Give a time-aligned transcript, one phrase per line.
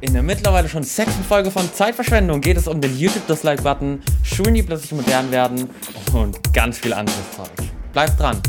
[0.00, 4.62] In der mittlerweile schon sechsten Folge von Zeitverschwendung geht es um den YouTube-Dislike-Button, Schulen, die
[4.62, 5.68] plötzlich modern werden
[6.12, 7.50] und ganz viel anderes Zeug.
[7.92, 8.40] Bleibt dran!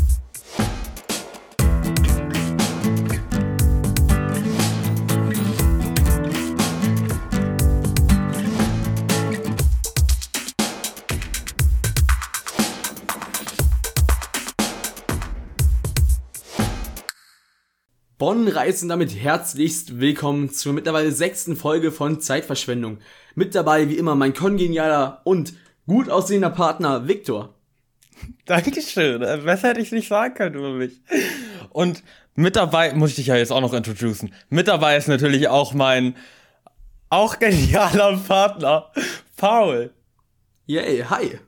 [18.20, 22.98] Bonn reisen damit herzlichst willkommen zur mittlerweile sechsten Folge von Zeitverschwendung.
[23.34, 25.54] Mit dabei wie immer mein kongenialer und
[25.86, 27.54] gut aussehender Partner Viktor.
[28.44, 29.22] Dankeschön.
[29.22, 31.00] Äh, besser hätte ich nicht sagen können über mich.
[31.70, 32.02] Und
[32.34, 34.34] mit dabei, muss ich dich ja jetzt auch noch introducen.
[34.50, 36.14] Mit dabei ist natürlich auch mein
[37.08, 38.92] auch genialer Partner,
[39.38, 39.94] Paul.
[40.66, 41.38] Yay, hi.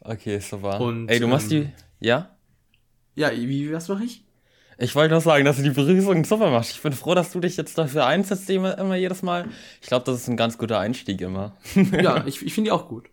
[0.00, 0.82] Okay, super.
[0.82, 2.36] Und, Ey, du machst ähm, die, ja?
[3.14, 4.27] Ja, wie, was mache ich?
[4.80, 6.70] Ich wollte nur sagen, dass du die Begrüßung super machst.
[6.70, 9.46] Ich bin froh, dass du dich jetzt dafür einsetzt, immer, immer jedes Mal.
[9.82, 11.56] Ich glaube, das ist ein ganz guter Einstieg immer.
[11.74, 13.06] ja, ich, ich finde die auch gut.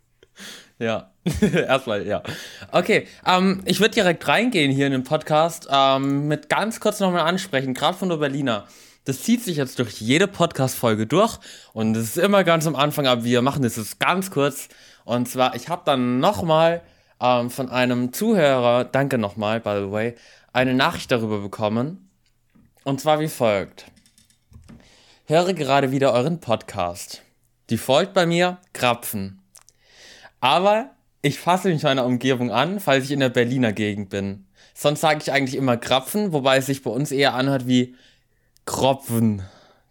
[0.77, 1.09] Ja,
[1.41, 2.21] erstmal, ja.
[2.71, 7.21] Okay, ähm, ich würde direkt reingehen hier in den Podcast ähm, mit ganz kurz nochmal
[7.21, 8.66] ansprechen, gerade von der Berliner.
[9.05, 11.39] Das zieht sich jetzt durch jede Podcast-Folge durch
[11.73, 14.67] und es ist immer ganz am Anfang, aber wir machen das jetzt ganz kurz.
[15.03, 16.81] Und zwar, ich habe dann nochmal
[17.19, 20.16] ähm, von einem Zuhörer, danke nochmal, by the way,
[20.56, 22.09] eine Nachricht darüber bekommen.
[22.86, 23.92] Und zwar wie folgt.
[25.25, 27.23] Höre gerade wieder euren Podcast.
[27.70, 29.42] Die folgt bei mir Krapfen.
[30.39, 34.48] Aber ich fasse mich meiner Umgebung an, falls ich in der Berliner Gegend bin.
[34.73, 37.95] Sonst sage ich eigentlich immer Krapfen, wobei es sich bei uns eher anhört wie
[38.66, 39.44] Kropfen.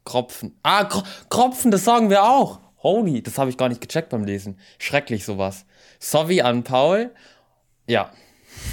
[0.07, 0.59] Kropfen.
[0.63, 2.61] Ah, Kro Kropfen, das sagen wir auch.
[2.83, 4.59] Holy, das habe ich gar nicht gecheckt beim Lesen.
[4.79, 5.67] Schrecklich sowas.
[5.99, 7.15] Sorry an Paul.
[7.87, 8.11] Ja.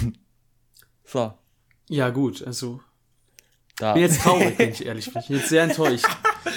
[1.04, 1.34] so.
[1.92, 2.80] Ja, gut, also.
[3.76, 3.92] Da.
[3.92, 5.20] Bin jetzt traurig, wenn ich ehrlich bin.
[5.20, 6.06] Ich bin jetzt sehr enttäuscht.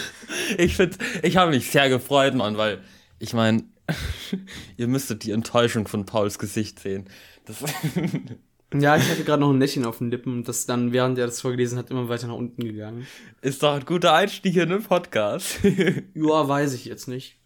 [0.57, 2.81] ich finde, ich habe mich sehr gefreut, Mann, weil
[3.19, 3.65] ich meine,
[4.77, 7.09] ihr müsstet die Enttäuschung von Pauls Gesicht sehen.
[8.73, 11.39] Ja, ich hatte gerade noch ein Lächeln auf den Lippen das dann, während er das
[11.39, 13.07] vorgelesen hat, immer weiter nach unten gegangen.
[13.41, 15.59] Ist doch ein guter Einstieg in den Podcast.
[15.63, 17.37] ja, weiß ich jetzt nicht.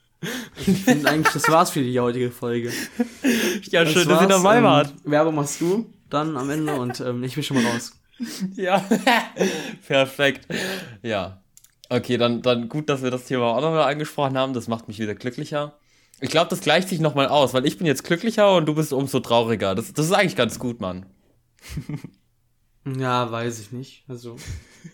[0.66, 2.72] Ich finde eigentlich, das war's für die heutige Folge.
[3.70, 4.94] Ja, das schön, dass ihr dabei ähm, wart.
[5.04, 7.94] Werbung machst du dann am Ende und ähm, ich bin schon mal raus.
[8.56, 8.84] Ja,
[9.88, 10.46] perfekt.
[11.02, 11.42] Ja.
[11.88, 14.54] Okay, dann, dann gut, dass wir das Thema auch nochmal angesprochen haben.
[14.54, 15.80] Das macht mich wieder glücklicher.
[16.20, 18.92] Ich glaube, das gleicht sich nochmal aus, weil ich bin jetzt glücklicher und du bist
[18.92, 19.74] umso trauriger.
[19.74, 21.06] Das, das ist eigentlich ganz gut, Mann.
[22.86, 24.04] ja, weiß ich nicht.
[24.10, 24.36] Also,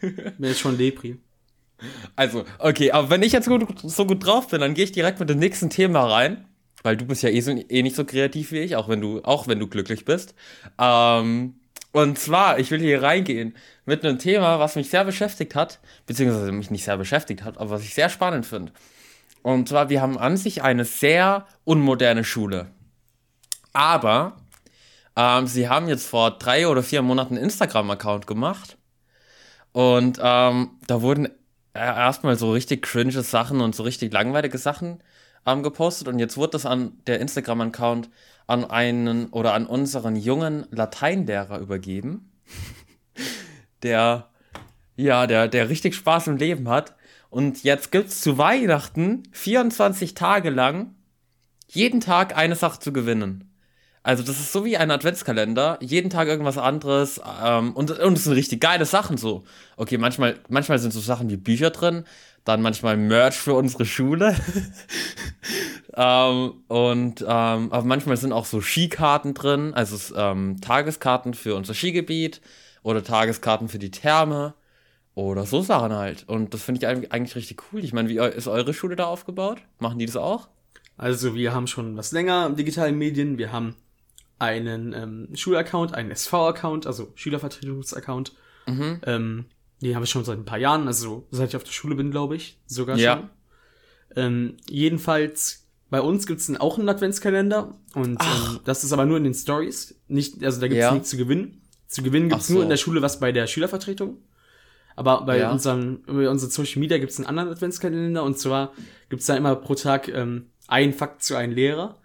[0.02, 1.18] bin jetzt schon Lepri.
[2.16, 5.30] Also, okay, aber wenn ich jetzt so gut drauf bin, dann gehe ich direkt mit
[5.30, 6.46] dem nächsten Thema rein
[6.86, 9.22] weil du bist ja eh, so, eh nicht so kreativ wie ich, auch wenn du,
[9.24, 10.36] auch wenn du glücklich bist.
[10.80, 11.56] Ähm,
[11.92, 16.52] und zwar, ich will hier reingehen mit einem Thema, was mich sehr beschäftigt hat, beziehungsweise
[16.52, 18.72] mich nicht sehr beschäftigt hat, aber was ich sehr spannend finde.
[19.42, 22.68] Und zwar, wir haben an sich eine sehr unmoderne Schule.
[23.74, 24.38] Aber
[25.16, 28.78] ähm, sie haben jetzt vor drei oder vier Monaten einen Instagram-Account gemacht.
[29.72, 31.30] Und ähm, da wurden
[31.74, 35.00] erstmal so richtig cringe Sachen und so richtig langweilige Sachen
[35.46, 38.10] ähm, gepostet und jetzt wurde das an der Instagram-Account
[38.48, 42.32] an einen oder an unseren jungen Lateinlehrer übergeben,
[43.84, 44.30] der
[44.96, 46.96] ja, der, der richtig Spaß im Leben hat.
[47.30, 50.96] Und jetzt gibt es zu Weihnachten 24 Tage lang
[51.68, 53.52] jeden Tag eine Sache zu gewinnen.
[54.04, 58.26] Also das ist so wie ein Adventskalender, jeden Tag irgendwas anderes ähm, und, und es
[58.26, 59.44] sind richtig geile Sachen so.
[59.78, 62.06] Okay, manchmal, manchmal sind so Sachen wie Bücher drin,
[62.46, 64.36] dann manchmal Merch für unsere Schule.
[65.96, 71.74] ähm, und ähm, aber manchmal sind auch so Skikarten drin, also ähm, Tageskarten für unser
[71.74, 72.42] Skigebiet
[72.84, 74.54] oder Tageskarten für die Therme
[75.16, 76.24] oder so Sachen halt.
[76.28, 77.84] Und das finde ich eigentlich richtig cool.
[77.84, 79.62] Ich meine, wie ist eure Schule da aufgebaut?
[79.80, 80.48] Machen die das auch?
[80.98, 83.38] Also wir haben schon was länger digitalen Medien.
[83.38, 83.76] Wir haben
[84.38, 88.34] einen ähm, Schulaccount, einen SV-Account, also Schülervertretungsaccount.
[88.68, 89.02] Mhm.
[89.06, 89.46] Ähm,
[89.82, 92.12] die habe ich schon seit ein paar Jahren, also seit ich auf der Schule bin,
[92.12, 93.18] glaube ich, sogar ja.
[93.18, 93.30] schon.
[94.16, 99.18] Ähm, jedenfalls, bei uns gibt es auch einen Adventskalender und ähm, das ist aber nur
[99.18, 100.00] in den Stories.
[100.08, 100.94] Nicht, also da gibt es ja.
[100.94, 101.62] nichts zu gewinnen.
[101.88, 102.56] Zu gewinnen gibt es so.
[102.56, 104.18] nur in der Schule was bei der Schülervertretung.
[104.96, 105.52] Aber bei ja.
[105.52, 108.72] unserem, über unsere Social Media gibt es einen anderen Adventskalender und zwar
[109.10, 112.00] gibt es da immer pro Tag ähm, ein Fakt zu einem Lehrer.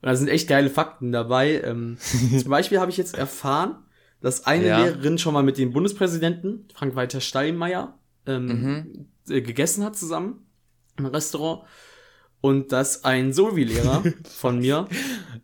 [0.00, 1.60] Und da sind echt geile Fakten dabei.
[1.62, 1.98] Ähm,
[2.40, 3.76] zum Beispiel habe ich jetzt erfahren,
[4.20, 4.84] dass eine ja.
[4.84, 9.06] Lehrerin schon mal mit dem Bundespräsidenten, Frank-Walter Steinmeier, ähm, mhm.
[9.28, 10.46] äh, gegessen hat zusammen
[10.98, 11.62] im Restaurant.
[12.42, 14.88] Und dass ein Sovi-Lehrer von mir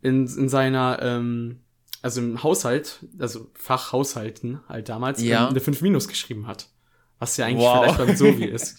[0.03, 1.61] in, in seiner, ähm,
[2.03, 5.45] also im Haushalt, also Fachhaushalten halt damals, ja.
[5.45, 6.69] ähm, eine 5 Minus geschrieben hat.
[7.19, 7.85] Was ja eigentlich wow.
[7.85, 8.79] vielleicht beim Sovi ist.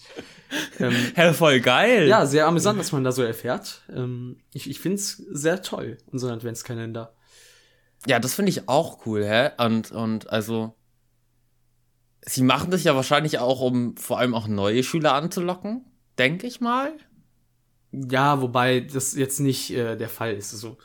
[0.78, 2.06] ähm, Hä, voll geil.
[2.06, 3.82] ja, sehr amüsant, was man da so erfährt.
[3.92, 7.14] Ähm, ich ich finde es sehr toll, unseren Adventskalender.
[8.08, 9.50] Ja, das finde ich auch cool, hä?
[9.58, 10.74] Und, und also,
[12.22, 15.84] sie machen das ja wahrscheinlich auch, um vor allem auch neue Schüler anzulocken,
[16.18, 16.92] denke ich mal.
[17.92, 20.52] Ja, wobei das jetzt nicht äh, der Fall ist.
[20.52, 20.76] Also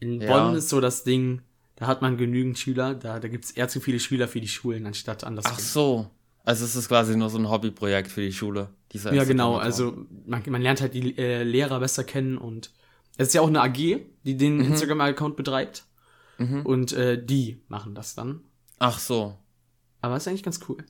[0.00, 0.28] in Ja.
[0.28, 1.42] Bonn ist so das Ding,
[1.76, 4.86] da hat man genügend Schüler, da, da gibt's eher zu viele Schüler für die Schulen,
[4.86, 5.54] anstatt andersrum.
[5.56, 6.10] Ach so.
[6.44, 8.70] Also es ist quasi nur so ein Hobbyprojekt für die Schule.
[8.92, 9.56] Dieser Ja, genau.
[9.56, 12.72] Also man, man lernt halt die äh, Lehrer besser kennen und
[13.18, 13.74] es ist ja auch eine AG,
[14.24, 14.64] die den Mhm.
[14.72, 15.84] Instagram-Account betreibt.
[16.64, 18.42] Und äh, die machen das dann.
[18.78, 19.36] Ach so.
[20.00, 20.84] Aber ist eigentlich ganz cool.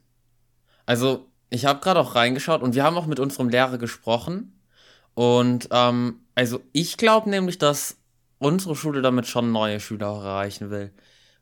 [0.84, 4.60] Also, ich habe gerade auch reingeschaut und wir haben auch mit unserem Lehrer gesprochen.
[5.14, 7.96] Und ähm, also ich glaube nämlich, dass
[8.38, 10.92] unsere Schule damit schon neue Schüler auch erreichen will.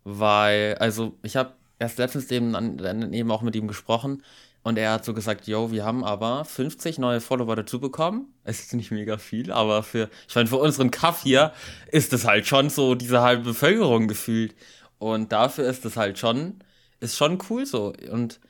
[0.04, 4.22] Weil, also ich habe erst letztens eben, an- dann eben auch mit ihm gesprochen
[4.66, 8.34] und er hat so gesagt, yo, wir haben aber 50 neue Follower dazu bekommen.
[8.42, 11.52] Es ist nicht mega viel, aber für, ich meine, für unseren Kaff hier
[11.92, 14.56] ist es halt schon so diese halbe Bevölkerung gefühlt.
[14.98, 16.64] Und dafür ist es halt schon,
[16.98, 17.92] ist schon cool so.
[18.10, 18.40] Und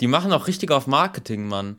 [0.00, 1.78] die machen auch richtig auf Marketing, Mann.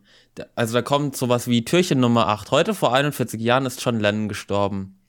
[0.55, 2.51] Also da kommt sowas wie Türchen Nummer 8.
[2.51, 4.99] Heute vor 41 Jahren ist John Lennon gestorben.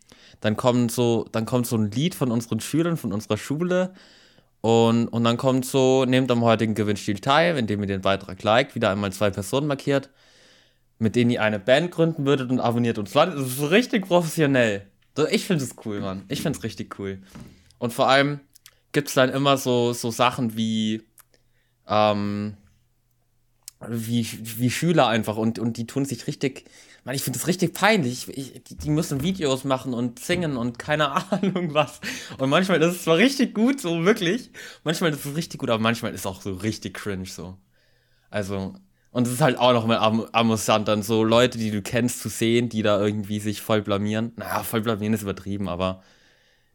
[0.40, 3.94] Dann kommt so, dann kommt so ein Lied von unseren Schülern, von unserer Schule.
[4.66, 8.74] Und, und dann kommt so, nehmt am heutigen Gewinnspiel teil, indem ihr den Beitrag liked,
[8.74, 10.10] wieder einmal zwei Personen markiert,
[10.98, 13.12] mit denen ihr eine Band gründen würdet und abonniert uns.
[13.12, 14.88] Das ist richtig professionell.
[15.30, 16.24] Ich finde es cool, Mann.
[16.26, 17.22] Ich finde es richtig cool.
[17.78, 18.40] Und vor allem
[18.90, 21.04] gibt es dann immer so, so Sachen wie,
[21.86, 22.56] ähm,
[23.88, 24.26] wie,
[24.58, 26.64] wie Schüler einfach und, und die tun sich richtig,
[27.04, 28.28] man, ich finde das richtig peinlich.
[28.28, 32.00] Ich, die, die müssen Videos machen und singen und keine Ahnung was.
[32.38, 34.50] Und manchmal ist es zwar richtig gut, so wirklich.
[34.84, 37.56] Manchmal ist es richtig gut, aber manchmal ist es auch so richtig cringe so.
[38.30, 38.74] Also,
[39.10, 42.20] und es ist halt auch noch mal am, amüsant, dann so Leute, die du kennst,
[42.20, 44.32] zu sehen, die da irgendwie sich voll blamieren.
[44.36, 46.02] Naja, voll blamieren ist übertrieben, aber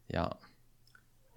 [0.08, 0.36] ja.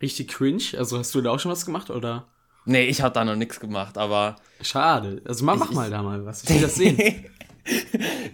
[0.01, 0.63] Richtig cringe.
[0.77, 2.27] Also hast du da auch schon was gemacht oder?
[2.65, 5.21] Nee, ich habe da noch nichts gemacht, aber Schade.
[5.25, 6.43] Also mach, mach Ich- mal da mal was.
[6.43, 6.97] Ich will das sehen.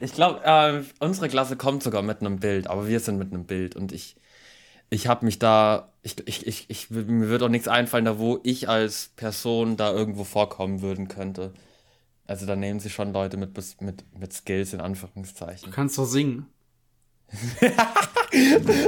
[0.01, 3.45] ich glaube, äh, unsere Klasse kommt sogar mit einem Bild, aber wir sind mit einem
[3.45, 4.15] Bild und ich,
[4.89, 8.39] ich habe mich da, ich, ich, ich, ich, mir wird auch nichts einfallen, da wo
[8.43, 11.53] ich als Person da irgendwo vorkommen würden könnte.
[12.27, 13.51] Also da nehmen sie schon Leute mit,
[13.81, 15.71] mit, mit Skills in Du Anführungszeichen.
[15.71, 16.45] kannst doch singen.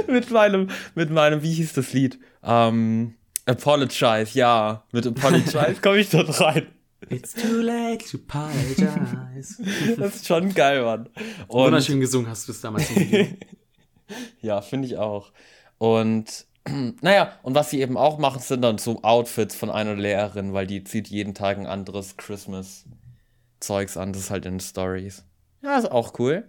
[0.08, 2.18] mit meinem, mit meinem, wie hieß das Lied?
[2.42, 3.14] Ähm,
[3.46, 4.84] Apologize, ja.
[4.92, 6.66] Mit Apologize komme ich dort rein.
[7.10, 9.62] It's too late to apologize.
[9.98, 11.10] Das ist schon geil, Mann.
[11.48, 12.88] Und Wunderschön gesungen hast du es damals.
[14.40, 15.32] Ja, finde ich auch.
[15.78, 16.46] Und
[17.02, 20.66] naja, und was sie eben auch machen, sind dann so Outfits von einer Lehrerin, weil
[20.66, 24.12] die zieht jeden Tag ein anderes Christmas-Zeugs an.
[24.12, 25.24] Das ist halt in Stories.
[25.62, 26.46] Ja, ist auch cool.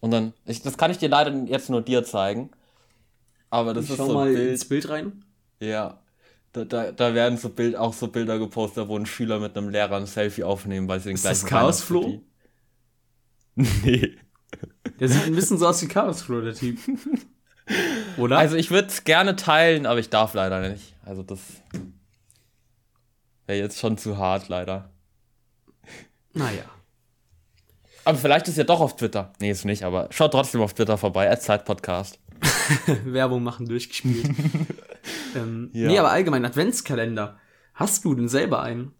[0.00, 2.50] Und dann, ich, das kann ich dir leider jetzt nur dir zeigen.
[3.50, 4.50] Aber das Ich ist schau so mal Bild.
[4.52, 5.24] ins Bild rein.
[5.64, 6.00] Ja.
[6.52, 9.70] Da, da, da werden so Bild, auch so Bilder gepostet, wo ein Schüler mit einem
[9.70, 12.02] Lehrer ein Selfie aufnehmen, weil sie den Ist das gleichen Chaos Flo?
[12.02, 12.20] Weihnachtshoodie-
[13.84, 14.16] Nee.
[15.00, 16.78] Der sieht ein bisschen so aus wie Chaos Flow, der Typ.
[18.18, 18.38] Oder?
[18.38, 20.94] Also ich würde es gerne teilen, aber ich darf leider nicht.
[21.04, 21.40] Also das
[23.46, 24.90] wäre jetzt schon zu hart, leider.
[26.34, 26.64] naja.
[28.04, 29.32] Aber vielleicht ist ja doch auf Twitter.
[29.40, 32.18] Nee, ist nicht, aber schaut trotzdem auf Twitter vorbei, Zeitpodcast.
[33.04, 34.28] Werbung machen durchgespielt.
[35.36, 35.88] ähm, Ja.
[35.88, 37.38] Nee, aber allgemein, Adventskalender.
[37.74, 38.92] Hast du denn selber einen?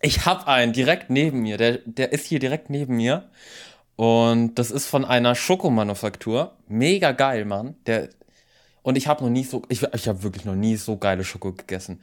[0.00, 1.58] Ich hab einen direkt neben mir.
[1.58, 3.30] Der, der ist hier direkt neben mir.
[3.96, 6.56] Und das ist von einer Schokomanufaktur.
[6.66, 7.76] Mega geil, Mann.
[7.86, 8.08] Der,
[8.82, 11.52] und ich habe noch nie so, ich, ich habe wirklich noch nie so geile Schoko
[11.52, 12.00] gegessen.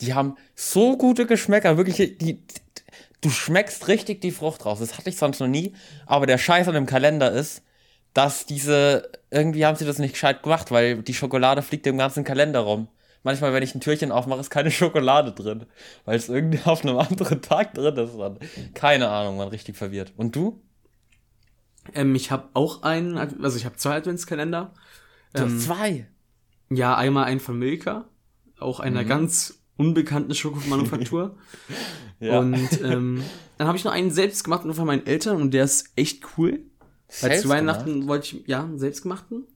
[0.00, 2.42] Die haben so gute Geschmäcker, wirklich, die, die,
[3.20, 4.80] du schmeckst richtig die Frucht raus.
[4.80, 5.74] Das hatte ich sonst noch nie.
[6.06, 7.62] Aber der Scheiß an dem Kalender ist,
[8.14, 12.24] dass diese, irgendwie haben sie das nicht gescheit gemacht, weil die Schokolade fliegt im ganzen
[12.24, 12.88] Kalender rum.
[13.22, 15.66] Manchmal, wenn ich ein Türchen aufmache, ist keine Schokolade drin,
[16.04, 18.16] weil es irgendwie auf einem anderen Tag drin ist.
[18.16, 18.38] Dann.
[18.74, 20.12] Keine Ahnung, man richtig verwirrt.
[20.16, 20.62] Und du?
[21.94, 24.72] Ähm, ich habe auch einen, also ich habe zwei Adventskalender.
[25.32, 26.06] Du Ähm, hast zwei.
[26.70, 28.06] Ja, einmal einen von Milka,
[28.58, 31.36] auch einer ganz unbekannten Schokomanufaktur.
[32.20, 33.24] Und ähm,
[33.56, 36.60] dann habe ich noch einen selbst gemacht von meinen Eltern und der ist echt cool.
[37.22, 39.46] Weil zu Weihnachten wollte ich, ja, einen selbstgemachten.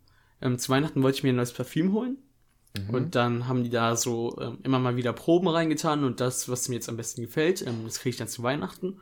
[0.40, 2.16] Ähm, zu Weihnachten wollte ich mir ein neues Parfüm holen.
[2.76, 2.94] Mhm.
[2.94, 6.68] Und dann haben die da so ähm, immer mal wieder Proben reingetan und das, was
[6.68, 9.00] mir jetzt am besten gefällt, ähm, das kriege ich dann zu Weihnachten.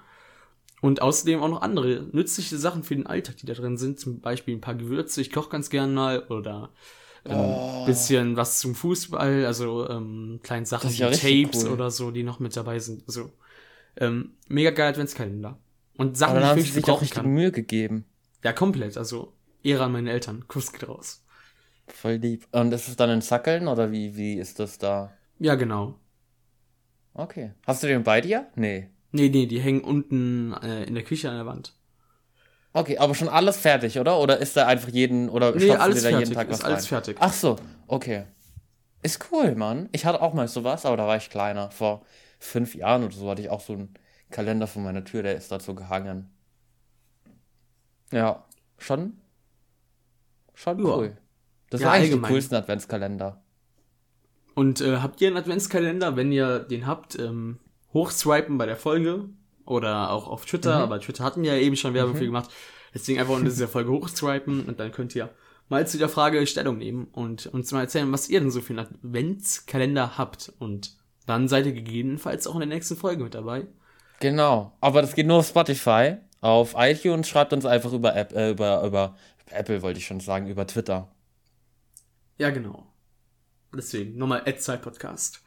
[0.81, 4.01] Und außerdem auch noch andere nützliche Sachen für den Alltag, die da drin sind.
[4.01, 6.25] Zum Beispiel ein paar Gewürze, ich koche ganz gern mal.
[6.29, 6.71] Oder
[7.25, 7.87] ein Oh.
[7.87, 11.71] bisschen was zum Fußball, also ähm, kleine Sachen wie ja Tapes cool.
[11.71, 13.05] oder so, die noch mit dabei sind.
[13.07, 13.31] Also
[13.97, 15.57] ähm, mega geil Adventskalender.
[15.97, 17.31] Und Sachen, Aber dann die haben ich sie wirklich sich auch richtig kann.
[17.31, 18.05] Mühe gegeben.
[18.43, 18.97] Ja, komplett.
[18.97, 20.47] Also, Ehre an meine Eltern.
[20.49, 21.22] Kuss geht raus.
[21.95, 22.47] Voll lieb.
[22.53, 25.13] Und ist es dann in Sackeln oder wie, wie ist das da?
[25.39, 25.99] Ja, genau.
[27.15, 27.53] Okay.
[27.67, 28.47] Hast du den bei dir?
[28.55, 28.89] Nee.
[29.13, 31.75] Nee, nee, die hängen unten äh, in der Küche an der Wand.
[32.73, 34.19] Okay, aber schon alles fertig, oder?
[34.19, 36.85] Oder ist da einfach jeden oder Nee, alles da jeden fertig, Tag was ist alles
[36.85, 36.89] rein?
[36.89, 37.17] fertig.
[37.21, 37.57] Ach so,
[37.87, 38.25] okay.
[39.03, 39.89] Ist cool, Mann.
[39.93, 41.71] Ich hatte auch mal sowas, aber da war ich kleiner.
[41.71, 42.07] Vor
[42.39, 43.95] fünf Jahren oder so hatte ich auch so einen
[44.31, 46.31] Kalender vor meiner Tür, der ist dazu gehangen.
[48.13, 48.45] Ja,
[48.79, 49.19] schon.
[50.55, 50.97] Schon Ja.
[50.97, 51.17] cool.
[51.73, 52.29] Das Ja, war eigentlich allgemein.
[52.29, 53.43] die coolsten Adventskalender.
[54.55, 56.17] Und äh, habt ihr einen Adventskalender?
[56.17, 57.59] Wenn ihr den habt, ähm,
[57.95, 59.31] hochswipen bei der Folge
[59.65, 60.77] oder auch auf Twitter.
[60.77, 60.83] Mhm.
[60.83, 62.51] Aber Twitter hatten wir ja eben schon Werbung für gemacht.
[62.93, 65.31] Deswegen einfach unter dieser Folge hochswipen und dann könnt ihr
[65.71, 68.75] mal zu der Frage Stellung nehmen und uns mal erzählen, was ihr denn so für
[68.75, 70.53] einen Adventskalender habt.
[70.59, 70.93] Und
[71.25, 73.67] dann seid ihr gegebenenfalls auch in der nächsten Folge mit dabei.
[74.21, 74.77] Genau.
[74.83, 76.17] Aber das geht nur auf Spotify.
[76.43, 79.17] Auf iTunes schreibt uns einfach über App, äh, über, über
[79.51, 81.09] Apple wollte ich schon sagen, über Twitter.
[82.43, 82.93] Ja, genau.
[83.73, 85.45] Deswegen, nochmal Ad-Zeit-Podcast.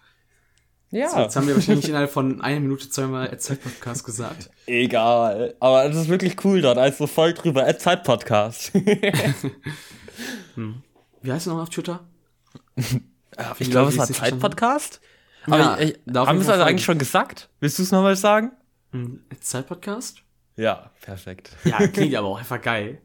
[0.91, 1.09] Ja.
[1.09, 4.49] So, jetzt haben wir wahrscheinlich innerhalb von einer Minute zweimal Ad-Zeit-Podcast gesagt.
[4.65, 5.55] Egal.
[5.59, 6.77] Aber es ist wirklich cool dort.
[6.77, 7.67] Also folgt drüber.
[7.67, 8.73] At Zeit Podcast.
[8.75, 8.81] Wie
[11.29, 12.07] heißt er nochmal auf Twitter?
[12.77, 13.01] ich
[13.59, 15.01] die glaube, es war Zeit-Podcast.
[15.47, 17.49] Ja, Aber ich, ich, haben wir es also eigentlich schon gesagt?
[17.59, 18.53] Willst du es nochmal sagen?
[18.93, 20.19] Hm, Ad-Zeit-Podcast?
[20.55, 21.57] Ja, perfekt.
[21.65, 23.01] Ja, klingt aber auch einfach geil.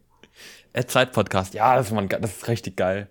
[0.86, 1.54] Zeit Podcast.
[1.54, 3.10] Ja, das ist, man, das ist richtig geil.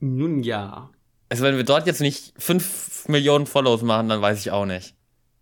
[0.00, 0.90] Nun ja.
[1.28, 4.94] Also wenn wir dort jetzt nicht 5 Millionen Follows machen, dann weiß ich auch nicht.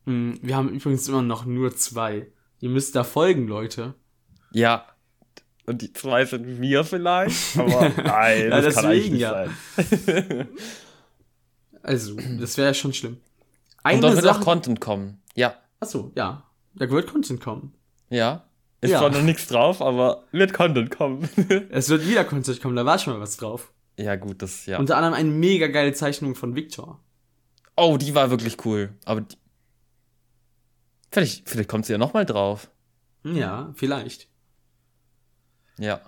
[0.07, 2.27] Hm, Wir haben übrigens immer noch nur zwei.
[2.61, 3.95] Ihr müsst da folgen, Leute.
[4.53, 4.85] Ja.
[5.67, 7.57] Und die zwei sind wir vielleicht.
[7.59, 9.47] Aber nein, Ja, das kann eigentlich nicht ja.
[9.77, 10.49] sein.
[11.83, 13.15] Also, das wäre ja schon schlimm.
[13.15, 13.21] Und
[13.85, 14.45] Eine dort wird auch Sache.
[14.45, 15.23] Content kommen.
[15.35, 15.55] Ja.
[15.81, 16.45] Achso, ja.
[16.75, 17.73] Da wird Content kommen.
[18.11, 18.45] Ja.
[18.81, 18.99] Ist Ja.
[18.99, 21.29] zwar noch nichts drauf, aber wird Content kommen.
[21.71, 23.73] Es wird wieder Content kommen, da war schon mal was drauf.
[23.99, 24.79] Ja, gut, das, ja.
[24.79, 27.01] Unter anderem eine mega geile Zeichnung von Victor.
[27.77, 28.91] Oh, die war wirklich cool.
[29.05, 29.37] Aber die,
[31.11, 32.71] vielleicht, vielleicht kommt sie ja nochmal drauf.
[33.25, 34.29] Ja, vielleicht.
[35.79, 36.01] Ja.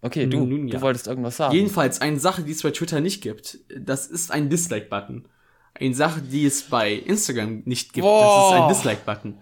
[0.00, 0.76] Okay, du, Nun ja.
[0.76, 1.54] du wolltest irgendwas sagen.
[1.54, 5.28] Jedenfalls eine Sache, die es bei Twitter nicht gibt, das ist ein Dislike-Button.
[5.72, 8.22] Eine Sache, die es bei Instagram nicht gibt, Boah.
[8.22, 9.38] das ist ein Dislike-Button.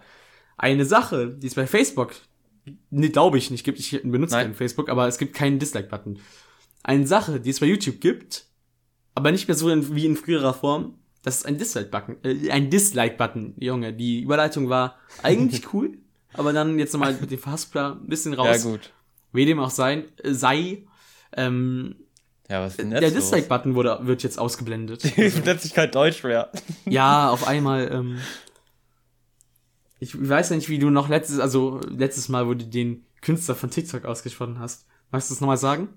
[0.56, 2.14] Eine Sache, die es bei Facebook,
[2.90, 4.46] ne, glaube ich nicht gibt, ich benutze Nein.
[4.46, 6.20] keinen Facebook, aber es gibt keinen Dislike-Button.
[6.82, 8.46] Eine Sache, die es bei YouTube gibt,
[9.14, 12.16] aber nicht mehr so in, wie in früherer Form, das ist ein Dislike-Button.
[12.24, 13.92] Äh, ein Dislike-Button, Junge.
[13.92, 15.98] Die Überleitung war eigentlich cool,
[16.32, 18.64] aber dann jetzt nochmal mit dem Verhaspler ein bisschen ja, raus.
[18.64, 18.92] gut.
[19.32, 20.84] Wie dem auch sein, äh, sei,
[21.34, 21.96] ähm,
[22.48, 23.10] Ja, was ist denn jetzt der?
[23.12, 25.02] Dislike-Button wurde, wird jetzt ausgeblendet.
[25.14, 26.50] Plötzlich kein Deutsch mehr.
[26.84, 28.18] ja, auf einmal, ähm,
[30.00, 33.54] ich weiß ja nicht, wie du noch letztes, also letztes Mal, wo du den Künstler
[33.54, 34.86] von TikTok ausgesprochen hast.
[35.12, 35.88] Magst du es nochmal sagen?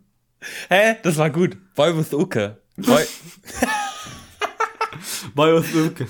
[0.70, 0.96] Hä?
[1.04, 1.58] Das war gut.
[1.76, 2.58] Boy with Uke.
[2.78, 3.04] Boy,
[5.36, 6.08] Boy with Luke.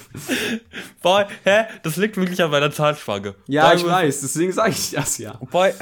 [1.01, 1.65] Boy, hä?
[1.84, 3.36] Das liegt wirklich an meiner Zahnspange.
[3.48, 5.34] Ja, Boy ich with, weiß, deswegen sage ich das ja.
[5.51, 5.74] Boy,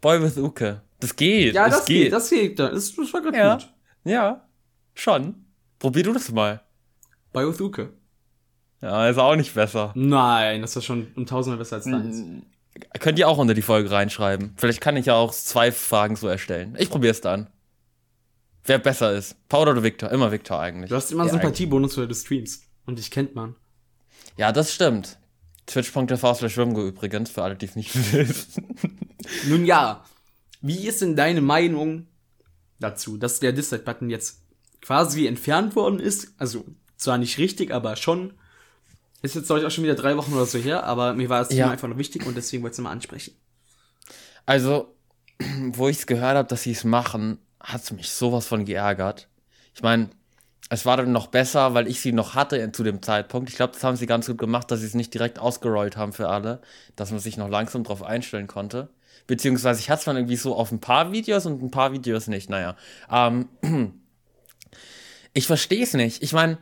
[0.00, 0.82] Boy with Uke.
[1.00, 1.54] Das geht.
[1.54, 2.58] Ja, das, das geht, das geht.
[2.58, 3.54] Das, das war gerade Ja.
[3.54, 3.68] gut.
[4.04, 4.48] Ja,
[4.94, 5.34] schon.
[5.78, 6.60] Probier du das mal.
[7.32, 7.92] Boy with Luke.
[8.80, 9.92] Ja, ist auch nicht besser.
[9.94, 12.22] Nein, das ist schon um tausendmal besser als deins.
[13.00, 14.52] Könnt ihr auch unter die Folge reinschreiben.
[14.56, 16.76] Vielleicht kann ich ja auch zwei Fragen so erstellen.
[16.78, 17.48] Ich probier's dann.
[18.66, 19.36] Wer besser ist.
[19.48, 20.10] Paul oder Victor?
[20.10, 20.90] Immer Victor eigentlich.
[20.90, 22.64] Du hast immer einen Sympathiebonus, weil du streamst.
[22.84, 23.54] Und dich kennt man.
[24.36, 25.18] Ja, das stimmt.
[25.66, 28.76] Twitch.tv slash Wimgo übrigens, für alle, die es nicht wissen.
[29.48, 30.04] Nun ja,
[30.60, 32.06] wie ist denn deine Meinung
[32.78, 34.42] dazu, dass der Dislike-Button jetzt
[34.80, 36.34] quasi entfernt worden ist?
[36.38, 36.64] Also,
[36.96, 38.34] zwar nicht richtig, aber schon.
[39.22, 41.40] Ist jetzt, glaube ich, auch schon wieder drei Wochen oder so her, aber mir war
[41.42, 41.70] das Ja.
[41.70, 43.34] Einfach noch wichtig und deswegen wollte ich es mal ansprechen.
[44.44, 44.94] Also,
[45.72, 49.28] wo ich es gehört habe, dass sie es machen, hat es mich sowas von geärgert.
[49.74, 50.10] Ich meine,
[50.70, 53.50] es war dann noch besser, weil ich sie noch hatte zu dem Zeitpunkt.
[53.50, 56.12] Ich glaube, das haben sie ganz gut gemacht, dass sie es nicht direkt ausgerollt haben
[56.12, 56.60] für alle,
[56.94, 58.88] dass man sich noch langsam drauf einstellen konnte.
[59.26, 62.28] Beziehungsweise ich hatte es dann irgendwie so auf ein paar Videos und ein paar Videos
[62.28, 62.48] nicht.
[62.48, 62.76] Naja,
[63.10, 63.48] ähm,
[65.34, 66.22] ich verstehe es nicht.
[66.22, 66.58] Ich meine,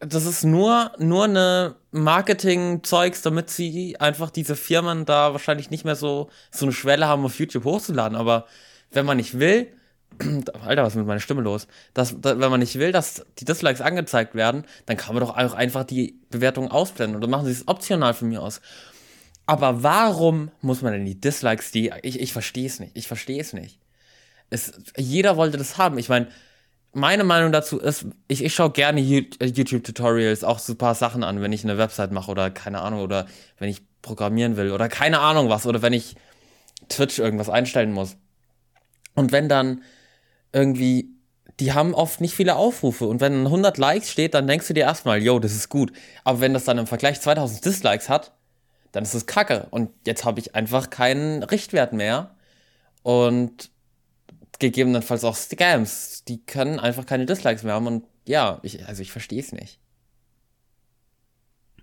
[0.00, 5.96] das ist nur, nur eine Marketing-Zeugs, damit sie einfach diese Firmen da wahrscheinlich nicht mehr
[5.96, 8.16] so, so eine Schwelle haben, auf YouTube hochzuladen.
[8.16, 8.46] Aber
[8.90, 9.68] wenn man nicht will,
[10.64, 11.66] Alter, was ist mit meiner Stimme los?
[11.94, 15.36] Dass, da, wenn man nicht will, dass die Dislikes angezeigt werden, dann kann man doch
[15.36, 18.60] auch einfach die Bewertung ausblenden oder machen sie es optional von mir aus.
[19.46, 23.40] Aber warum muss man denn die Dislikes, die, ich, ich verstehe es nicht, ich verstehe
[23.40, 23.78] es nicht.
[24.96, 25.98] Jeder wollte das haben.
[25.98, 26.28] Ich meine,
[26.92, 31.42] meine Meinung dazu ist, ich, ich schaue gerne YouTube-Tutorials, auch so ein paar Sachen an,
[31.42, 33.26] wenn ich eine Website mache oder keine Ahnung, oder
[33.58, 36.16] wenn ich programmieren will oder keine Ahnung was, oder wenn ich
[36.88, 38.16] Twitch irgendwas einstellen muss.
[39.14, 39.82] Und wenn dann
[40.56, 41.10] irgendwie,
[41.60, 44.84] die haben oft nicht viele Aufrufe und wenn 100 Likes steht, dann denkst du dir
[44.84, 45.92] erstmal, yo, das ist gut.
[46.24, 48.32] Aber wenn das dann im Vergleich 2000 Dislikes hat,
[48.92, 49.66] dann ist es kacke.
[49.70, 52.34] Und jetzt habe ich einfach keinen Richtwert mehr.
[53.02, 53.70] Und
[54.58, 56.24] gegebenenfalls auch Scams.
[56.24, 57.86] Die können einfach keine Dislikes mehr haben.
[57.86, 59.78] Und ja, ich, also ich verstehe es nicht.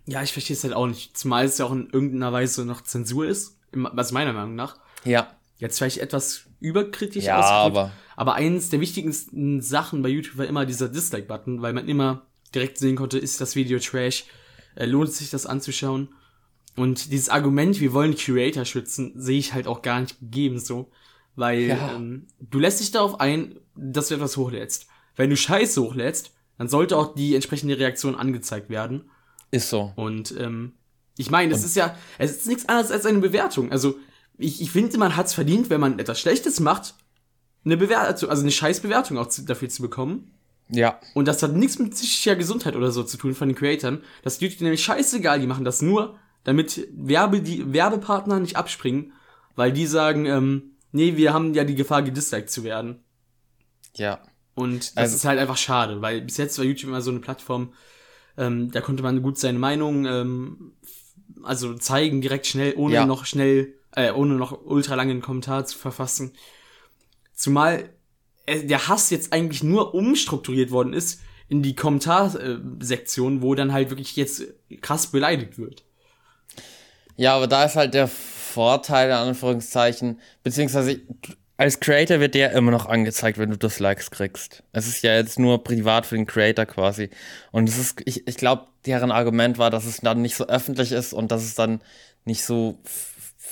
[0.05, 1.15] Ja, ich verstehe es halt auch nicht.
[1.15, 3.59] Zumal es ja auch in irgendeiner Weise noch Zensur ist.
[3.71, 4.79] Was meiner Meinung nach.
[5.05, 5.37] Ja.
[5.57, 10.65] Jetzt vielleicht etwas überkritisch ja, aber aber eins der wichtigsten Sachen bei YouTube war immer
[10.65, 14.25] dieser Dislike-Button, weil man immer direkt sehen konnte, ist das Video Trash,
[14.75, 16.10] äh, lohnt es sich das anzuschauen.
[16.75, 20.91] Und dieses Argument, wir wollen Creator schützen, sehe ich halt auch gar nicht gegeben so.
[21.36, 21.96] Weil ja.
[21.96, 24.88] ähm, du lässt dich darauf ein, dass du etwas hochlädst.
[25.15, 29.10] Wenn du Scheiße hochlädst, dann sollte auch die entsprechende Reaktion angezeigt werden.
[29.50, 29.93] Ist so.
[29.96, 30.74] Und ähm,
[31.17, 33.72] ich meine, das ist ja, es ist nichts anderes als eine Bewertung.
[33.72, 33.96] Also
[34.43, 36.95] ich, ich finde, man hat es verdient, wenn man etwas Schlechtes macht,
[37.65, 40.31] eine Bewertung, also eine Scheißbewertung auch zu, dafür zu bekommen.
[40.69, 41.00] Ja.
[41.13, 44.03] Und das hat nichts mit psychischer Gesundheit oder so zu tun von den Creatoren.
[44.23, 49.13] Das ist nämlich scheißegal, die machen das nur, damit Werbe, die Werbepartner nicht abspringen,
[49.55, 53.03] weil die sagen, ähm, nee, wir haben ja die Gefahr, gedisliked zu werden.
[53.95, 54.19] Ja.
[54.55, 57.19] Und das also, ist halt einfach schade, weil bis jetzt war YouTube immer so eine
[57.19, 57.73] Plattform,
[58.38, 60.73] ähm, da konnte man gut seine Meinung ähm,
[61.43, 63.05] also zeigen, direkt schnell, ohne ja.
[63.05, 66.33] noch schnell, äh, ohne noch ultra langen Kommentar zu verfassen.
[67.33, 67.89] Zumal
[68.45, 73.89] äh, der Hass jetzt eigentlich nur umstrukturiert worden ist in die Kommentarsektion, wo dann halt
[73.89, 74.43] wirklich jetzt
[74.81, 75.83] krass beleidigt wird.
[77.15, 81.01] Ja, aber da ist halt der Vorteil, in Anführungszeichen, beziehungsweise
[81.57, 84.63] als Creator wird der immer noch angezeigt, wenn du Dislikes kriegst.
[84.71, 87.09] Es ist ja jetzt nur privat für den Creator quasi.
[87.51, 90.91] Und es ist, ich, ich glaube, deren Argument war, dass es dann nicht so öffentlich
[90.91, 91.81] ist und dass es dann
[92.25, 92.79] nicht so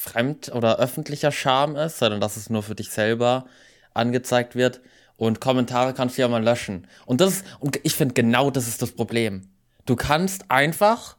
[0.02, 3.46] fremd oder öffentlicher Charme ist, sondern dass es nur für dich selber
[3.94, 4.82] angezeigt wird.
[5.16, 6.88] Und Kommentare kannst du ja mal löschen.
[7.06, 9.48] Und das ist, und ich finde genau das ist das Problem.
[9.86, 11.18] Du kannst einfach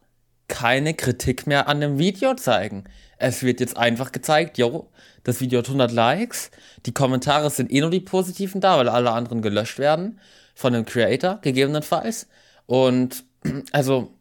[0.49, 2.85] keine Kritik mehr an dem Video zeigen.
[3.19, 4.91] Es wird jetzt einfach gezeigt, jo,
[5.23, 6.51] das Video hat 100 Likes,
[6.85, 10.19] die Kommentare sind eh nur die positiven da, weil alle anderen gelöscht werden
[10.57, 12.27] von dem Creator, gegebenenfalls.
[12.67, 13.23] Und
[13.71, 14.13] also,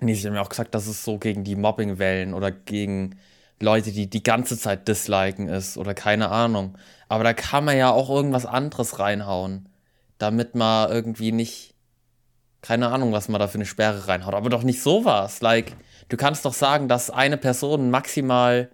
[0.00, 3.16] nee, sie haben ja auch gesagt, dass es so gegen die Mobbingwellen oder gegen
[3.60, 6.76] Leute, die die ganze Zeit disliken ist oder keine Ahnung.
[7.08, 9.68] Aber da kann man ja auch irgendwas anderes reinhauen,
[10.18, 11.74] damit man irgendwie nicht,
[12.62, 14.34] keine Ahnung, was man da für eine Sperre reinhaut.
[14.34, 15.40] Aber doch nicht sowas.
[15.40, 15.76] Like,
[16.08, 18.70] du kannst doch sagen, dass eine Person maximal,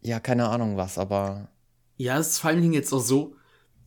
[0.00, 1.48] ja, keine Ahnung was, aber.
[1.96, 3.34] Ja, es ist vor allen Dingen jetzt auch so,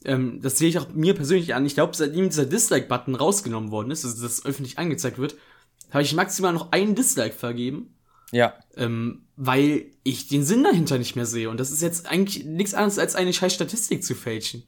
[0.04, 1.65] ähm, das sehe ich auch mir persönlich an.
[1.65, 5.36] Ich glaube, seitdem dieser Dislike-Button rausgenommen worden ist, also das öffentlich angezeigt wird,
[5.91, 7.95] habe ich maximal noch einen Dislike vergeben.
[8.32, 8.54] Ja.
[8.76, 11.50] Ähm, weil ich den Sinn dahinter nicht mehr sehe.
[11.50, 14.63] Und das ist jetzt eigentlich nichts anderes als eine scheiß Statistik zu fälschen.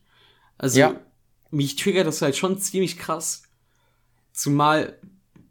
[0.57, 0.99] Also, ja.
[1.51, 3.43] mich triggert das halt schon ziemlich krass.
[4.33, 4.99] Zumal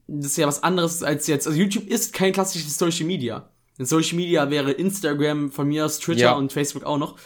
[0.07, 1.47] das ist ja was anderes als jetzt.
[1.47, 3.49] Also YouTube ist kein klassisches Social Media.
[3.79, 6.33] In Social Media wäre Instagram von mir aus Twitter ja.
[6.33, 7.19] und Facebook auch noch.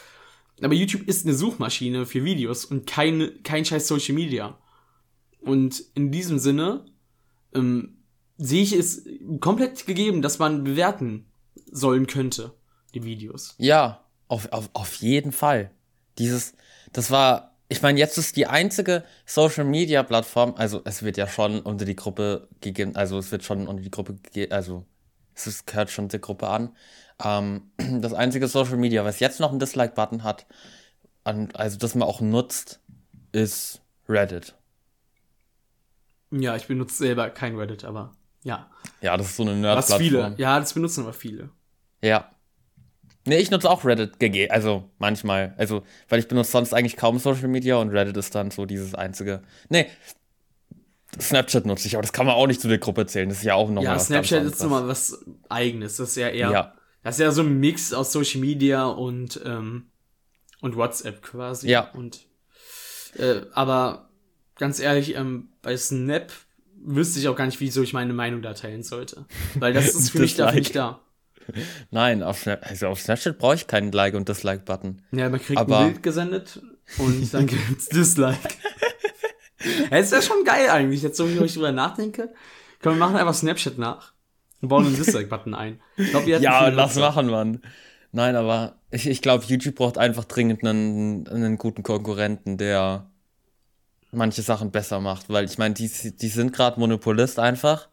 [0.63, 4.59] Aber YouTube ist eine Suchmaschine für Videos und kein, kein scheiß Social Media.
[5.41, 6.87] Und in diesem Sinne
[7.55, 7.96] ähm,
[8.39, 9.05] sehe ich es
[9.41, 11.27] komplett gegeben, dass man bewerten
[11.71, 12.53] sollen könnte,
[12.95, 13.55] die Videos.
[13.59, 15.71] Ja, auf, auf, auf jeden Fall.
[16.19, 16.55] Dieses,
[16.93, 21.27] das war, ich meine, jetzt ist die einzige Social Media Plattform, also es wird ja
[21.27, 24.85] schon unter die Gruppe gegeben, also es wird schon unter die Gruppe gegeben, also
[25.35, 26.75] es ist, gehört schon der Gruppe an.
[27.23, 27.71] Ähm,
[28.01, 30.47] das einzige Social Media, was jetzt noch einen Dislike-Button hat,
[31.25, 32.81] also das man auch nutzt,
[33.33, 34.55] ist Reddit.
[36.31, 38.13] Ja, ich benutze selber kein Reddit, aber
[38.47, 38.71] ja.
[39.01, 40.35] Ja, das ist so eine nerd Was viele.
[40.39, 41.51] Ja, das benutzen aber viele.
[42.01, 42.31] Ja.
[43.25, 45.55] Nee, ich nutze auch Reddit GG, also manchmal.
[45.59, 48.95] Also, weil ich benutze sonst eigentlich kaum Social Media und Reddit ist dann so dieses
[48.95, 49.43] einzige.
[49.69, 49.89] Nee,
[51.21, 53.29] Snapchat nutze ich, aber das kann man auch nicht zu der Gruppe zählen.
[53.29, 55.97] Das ist ja auch nochmal ja, was Snapchat ist nochmal was eigenes.
[55.97, 56.53] Das ist ja eher.
[56.53, 56.75] Ja.
[57.03, 59.91] Das ist ja so ein Mix aus Social Media und, ähm,
[60.61, 61.69] und WhatsApp quasi.
[61.69, 61.91] Ja.
[61.93, 62.27] Und
[63.17, 64.09] äh, aber
[64.57, 66.33] ganz ehrlich, ähm, bei Snap
[66.87, 69.27] wüsste ich auch gar nicht, wieso ich meine Meinung da teilen sollte.
[69.55, 71.01] Weil das ist für mich dafür nicht da.
[71.91, 75.03] Nein, auf, also auf Snapchat brauche ich keinen Like- und Dislike-Button.
[75.13, 76.61] Ja, man kriegt Aber ein Bild gesendet
[76.99, 78.55] und dann gibt's Dislike.
[79.91, 82.33] Es ist ja schon geil eigentlich, jetzt so, wie ich drüber nachdenke.
[82.83, 84.13] Komm, wir machen einfach Snapchat nach
[84.61, 85.81] und bauen einen Dislike-Button ein.
[85.97, 87.61] Ich glaub, ja, lass machen, Mann.
[88.13, 93.11] Nein, aber ich, ich glaube, YouTube braucht einfach dringend einen, einen guten Konkurrenten, der
[94.17, 97.89] manche Sachen besser macht, weil ich meine, die, die sind gerade Monopolist einfach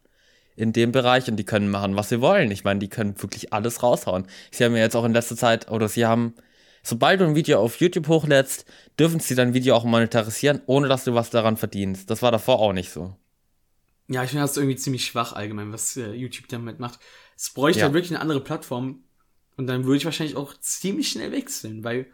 [0.55, 2.51] in dem Bereich und die können machen, was sie wollen.
[2.51, 4.27] Ich meine, die können wirklich alles raushauen.
[4.51, 6.35] Sie haben ja jetzt auch in letzter Zeit, oder sie haben,
[6.83, 8.65] sobald du ein Video auf YouTube hochlädst,
[8.99, 12.09] dürfen sie dein Video auch monetarisieren, ohne dass du was daran verdienst.
[12.09, 13.15] Das war davor auch nicht so.
[14.07, 16.99] Ja, ich finde das irgendwie ziemlich schwach allgemein, was äh, YouTube damit macht.
[17.35, 17.85] Es bräuchte ja.
[17.85, 19.03] halt wirklich eine andere Plattform
[19.55, 22.07] und dann würde ich wahrscheinlich auch ziemlich schnell wechseln, weil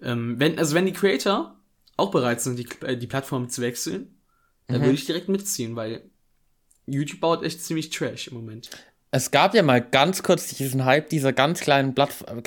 [0.00, 1.57] ähm, wenn, also wenn die Creator
[1.98, 4.14] auch bereit sind, die, äh, die Plattform zu wechseln,
[4.66, 4.84] dann mhm.
[4.84, 6.02] würde ich direkt mitziehen, weil
[6.86, 8.70] YouTube baut echt ziemlich Trash im Moment.
[9.10, 12.42] Es gab ja mal ganz kurz diesen Hype dieser ganz kleinen Plattform.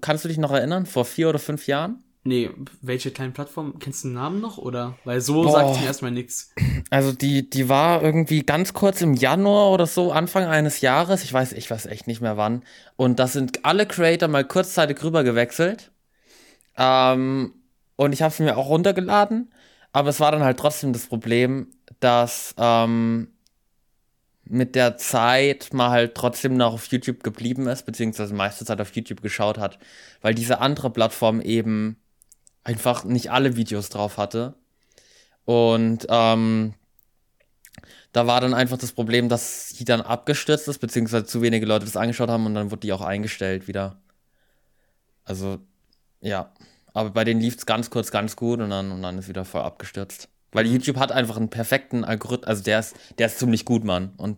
[0.00, 0.84] Kannst du dich noch erinnern?
[0.84, 2.02] Vor vier oder fünf Jahren?
[2.24, 2.50] Nee,
[2.82, 3.78] welche kleinen Plattform?
[3.80, 4.58] Kennst du den Namen noch?
[4.58, 4.96] Oder?
[5.04, 5.52] Weil so Boah.
[5.52, 6.52] sagt mir erstmal nichts.
[6.90, 11.24] Also die, die war irgendwie ganz kurz im Januar oder so, Anfang eines Jahres.
[11.24, 12.64] Ich weiß, ich weiß echt nicht mehr wann.
[12.96, 15.90] Und da sind alle Creator mal kurzzeitig rüber gewechselt.
[16.76, 17.54] Ähm,
[17.96, 19.52] und ich habe sie mir auch runtergeladen.
[19.92, 21.68] Aber es war dann halt trotzdem das Problem,
[22.00, 23.28] dass ähm,
[24.44, 28.94] mit der Zeit mal halt trotzdem noch auf YouTube geblieben ist, beziehungsweise meiste Zeit auf
[28.94, 29.78] YouTube geschaut hat,
[30.20, 31.96] weil diese andere Plattform eben
[32.64, 34.54] einfach nicht alle Videos drauf hatte.
[35.44, 36.74] Und ähm,
[38.12, 41.84] da war dann einfach das Problem, dass sie dann abgestürzt ist, beziehungsweise zu wenige Leute
[41.86, 44.00] das angeschaut haben und dann wurde die auch eingestellt wieder.
[45.24, 45.58] Also,
[46.20, 46.52] ja.
[46.94, 49.44] Aber bei denen lief es ganz kurz ganz gut und dann, und dann ist wieder
[49.44, 50.28] voll abgestürzt.
[50.52, 54.12] Weil YouTube hat einfach einen perfekten Algorithmus, also der ist, der ist ziemlich gut, Mann.
[54.18, 54.36] Und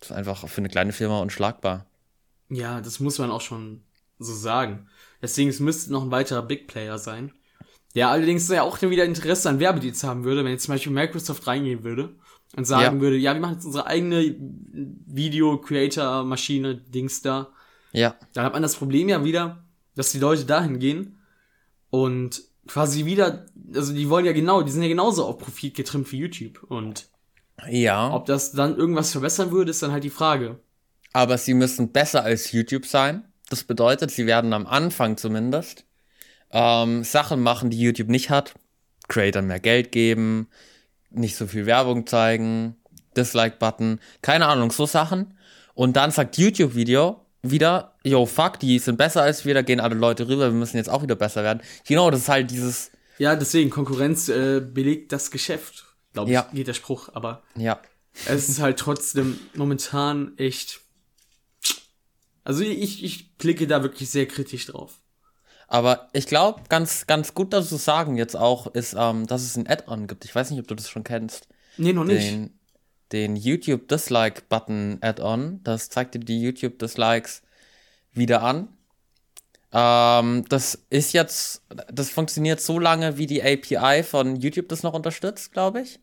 [0.00, 1.86] das ist einfach für eine kleine Firma unschlagbar.
[2.50, 3.80] Ja, das muss man auch schon
[4.18, 4.88] so sagen.
[5.22, 7.32] Deswegen, es müsste noch ein weiterer Big Player sein.
[7.94, 11.46] Der allerdings ja auch wieder Interesse an Werbedienst haben würde, wenn jetzt zum Beispiel Microsoft
[11.46, 12.14] reingehen würde
[12.56, 13.00] und sagen ja.
[13.00, 17.48] würde, ja, wir machen jetzt unsere eigene Video-Creator-Maschine, Dings da.
[17.92, 18.16] Ja.
[18.34, 19.64] Dann hat man das Problem ja wieder,
[19.94, 21.21] dass die Leute dahin gehen
[21.92, 26.10] und quasi wieder, also die wollen ja genau, die sind ja genauso auf Profit getrimmt
[26.10, 27.10] wie YouTube und
[27.68, 28.10] ja.
[28.10, 30.58] Ob das dann irgendwas verbessern würde, ist dann halt die Frage.
[31.12, 33.24] Aber sie müssen besser als YouTube sein.
[33.50, 35.84] Das bedeutet, sie werden am Anfang zumindest
[36.50, 38.54] ähm, Sachen machen, die YouTube nicht hat.
[39.08, 40.48] Creators mehr Geld geben,
[41.10, 42.76] nicht so viel Werbung zeigen,
[43.18, 45.36] Dislike-Button, keine Ahnung, so Sachen.
[45.74, 49.96] Und dann sagt YouTube-Video, wieder, yo, fuck, die sind besser als wir, da gehen alle
[49.96, 51.60] Leute rüber, wir müssen jetzt auch wieder besser werden.
[51.86, 52.90] Genau, das ist halt dieses.
[53.18, 56.48] Ja, deswegen, Konkurrenz äh, belegt das Geschäft, glaube ich, ja.
[56.52, 57.42] geht der Spruch, aber.
[57.56, 57.80] Ja.
[58.26, 60.80] Es ist halt trotzdem momentan echt.
[62.44, 64.98] Also ich, ich blicke da wirklich sehr kritisch drauf.
[65.68, 69.56] Aber ich glaube, ganz, ganz gut, dass du sagen jetzt auch, ist, ähm, dass es
[69.56, 70.24] ein Add-on gibt.
[70.24, 71.48] Ich weiß nicht, ob du das schon kennst.
[71.78, 72.30] Nee, noch nicht.
[72.30, 72.58] Den,
[73.12, 75.60] den YouTube Dislike Button Add-on.
[75.64, 77.42] Das zeigt dir die YouTube Dislikes
[78.12, 78.68] wieder an.
[79.72, 84.94] Ähm, das ist jetzt, das funktioniert so lange, wie die API von YouTube das noch
[84.94, 86.00] unterstützt, glaube ich.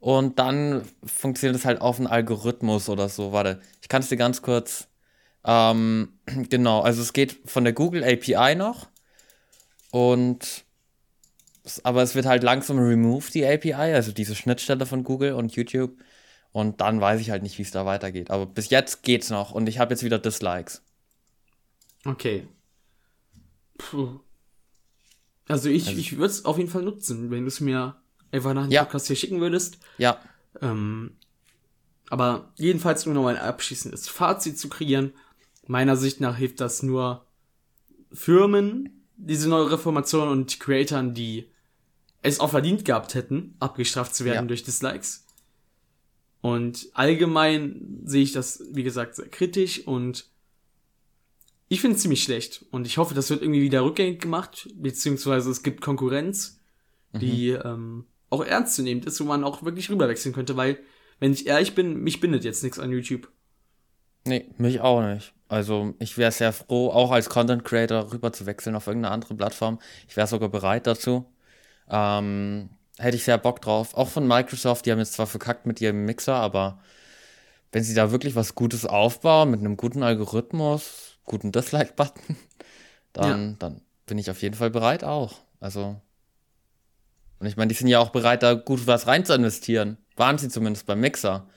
[0.00, 3.32] Und dann funktioniert es halt auf einen Algorithmus oder so.
[3.32, 4.88] Warte, ich kann es dir ganz kurz.
[5.44, 6.18] Ähm,
[6.50, 8.88] genau, also es geht von der Google API noch.
[9.90, 10.64] Und
[11.84, 15.92] aber es wird halt langsam removed, die API, also diese Schnittstelle von Google und YouTube.
[16.52, 18.30] Und dann weiß ich halt nicht, wie es da weitergeht.
[18.30, 20.82] Aber bis jetzt geht's noch und ich habe jetzt wieder Dislikes.
[22.04, 22.48] Okay.
[23.78, 24.20] Puh.
[25.46, 27.96] Also ich, also, ich würde es auf jeden Fall nutzen, wenn du es mir
[28.30, 28.84] einfach nach dem ja.
[28.84, 29.78] Podcast hier schicken würdest.
[29.98, 30.20] Ja.
[30.60, 31.16] Ähm,
[32.08, 35.12] aber jedenfalls nur noch ein abschließendes Fazit zu kreieren.
[35.66, 37.26] Meiner Sicht nach hilft das nur
[38.12, 41.50] Firmen, diese neue Reformation und Creatoren, die
[42.22, 44.48] es auch verdient gehabt hätten, abgestraft zu werden ja.
[44.48, 45.26] durch Dislikes.
[46.40, 50.26] Und allgemein sehe ich das, wie gesagt, sehr kritisch und
[51.68, 52.64] ich finde es ziemlich schlecht.
[52.70, 56.60] Und ich hoffe, das wird irgendwie wieder rückgängig gemacht, beziehungsweise es gibt Konkurrenz,
[57.12, 57.60] die mhm.
[57.64, 60.78] ähm, auch ernst zu nehmen ist, wo man auch wirklich rüberwechseln könnte, weil,
[61.18, 63.28] wenn ich ehrlich bin, mich bindet jetzt nichts an YouTube.
[64.26, 65.32] Nee, mich auch nicht.
[65.48, 69.34] Also ich wäre sehr froh, auch als Content Creator rüber zu wechseln auf irgendeine andere
[69.34, 69.80] Plattform.
[70.08, 71.26] Ich wäre sogar bereit dazu.
[71.88, 73.94] Ähm, hätte ich sehr Bock drauf.
[73.94, 76.82] Auch von Microsoft, die haben jetzt zwar verkackt mit ihrem Mixer, aber
[77.72, 82.36] wenn sie da wirklich was Gutes aufbauen, mit einem guten Algorithmus, guten Dislike-Button,
[83.12, 83.56] dann, ja.
[83.58, 85.40] dann bin ich auf jeden Fall bereit auch.
[85.60, 86.00] Also.
[87.38, 89.96] Und ich meine, die sind ja auch bereit, da gut was rein zu investieren.
[90.16, 91.48] Waren sie zumindest beim Mixer.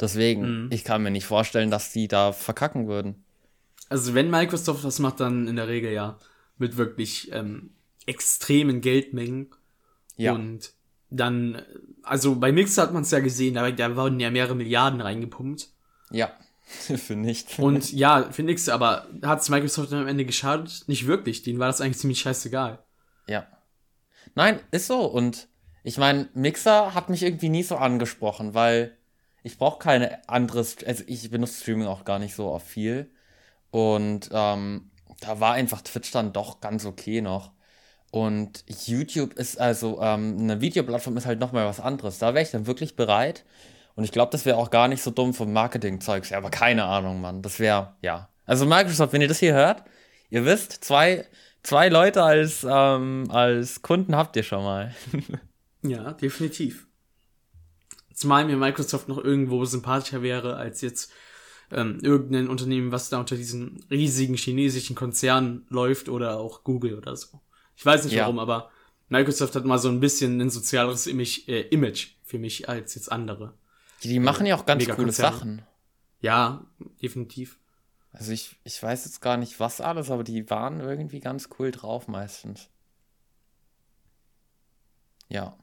[0.00, 0.68] Deswegen, mhm.
[0.70, 3.24] ich kann mir nicht vorstellen, dass die da verkacken würden.
[3.88, 6.18] Also wenn Microsoft das macht, dann in der Regel ja
[6.58, 7.70] mit wirklich ähm,
[8.06, 9.50] extremen Geldmengen.
[10.16, 10.34] Ja.
[10.34, 10.72] Und
[11.12, 11.62] dann,
[12.02, 15.68] also bei Mixer hat man es ja gesehen, da, da wurden ja mehrere Milliarden reingepumpt.
[16.10, 16.32] Ja,
[16.64, 17.58] für nichts.
[17.58, 20.84] Und ja, für nichts, aber hat es Microsoft dann am Ende geschadet?
[20.86, 22.82] Nicht wirklich, denen war das eigentlich ziemlich scheißegal.
[23.28, 23.46] Ja.
[24.34, 25.48] Nein, ist so und
[25.84, 28.96] Ich meine, Mixer hat mich irgendwie nie so angesprochen, weil
[29.42, 33.10] ich brauche keine anderes, also ich benutze Streaming auch gar nicht so oft viel.
[33.70, 37.52] Und ähm, da war einfach Twitch dann doch ganz okay noch.
[38.12, 42.18] Und YouTube ist also, ähm, eine Videoplattform ist halt nochmal was anderes.
[42.18, 43.42] Da wäre ich dann wirklich bereit.
[43.94, 46.28] Und ich glaube, das wäre auch gar nicht so dumm vom Marketing-Zeugs.
[46.28, 47.40] Ja, aber keine Ahnung, Mann.
[47.40, 48.28] Das wäre, ja.
[48.44, 49.84] Also Microsoft, wenn ihr das hier hört,
[50.28, 51.26] ihr wisst, zwei,
[51.62, 54.94] zwei Leute als, ähm, als Kunden habt ihr schon mal.
[55.82, 56.88] ja, definitiv.
[58.12, 61.10] Zumal mir Microsoft noch irgendwo sympathischer wäre als jetzt
[61.70, 67.16] ähm, irgendein Unternehmen, was da unter diesen riesigen chinesischen Konzernen läuft oder auch Google oder
[67.16, 67.40] so.
[67.76, 68.22] Ich weiß nicht ja.
[68.22, 68.70] warum, aber
[69.08, 73.12] Microsoft hat mal so ein bisschen ein sozialeres Image, äh, Image für mich als jetzt
[73.12, 73.54] andere.
[74.02, 75.62] Die, die machen ja auch ganz coole Sachen.
[76.20, 76.64] Ja,
[77.02, 77.58] definitiv.
[78.12, 81.70] Also ich, ich weiß jetzt gar nicht was alles, aber die waren irgendwie ganz cool
[81.70, 82.68] drauf meistens.
[85.28, 85.56] Ja.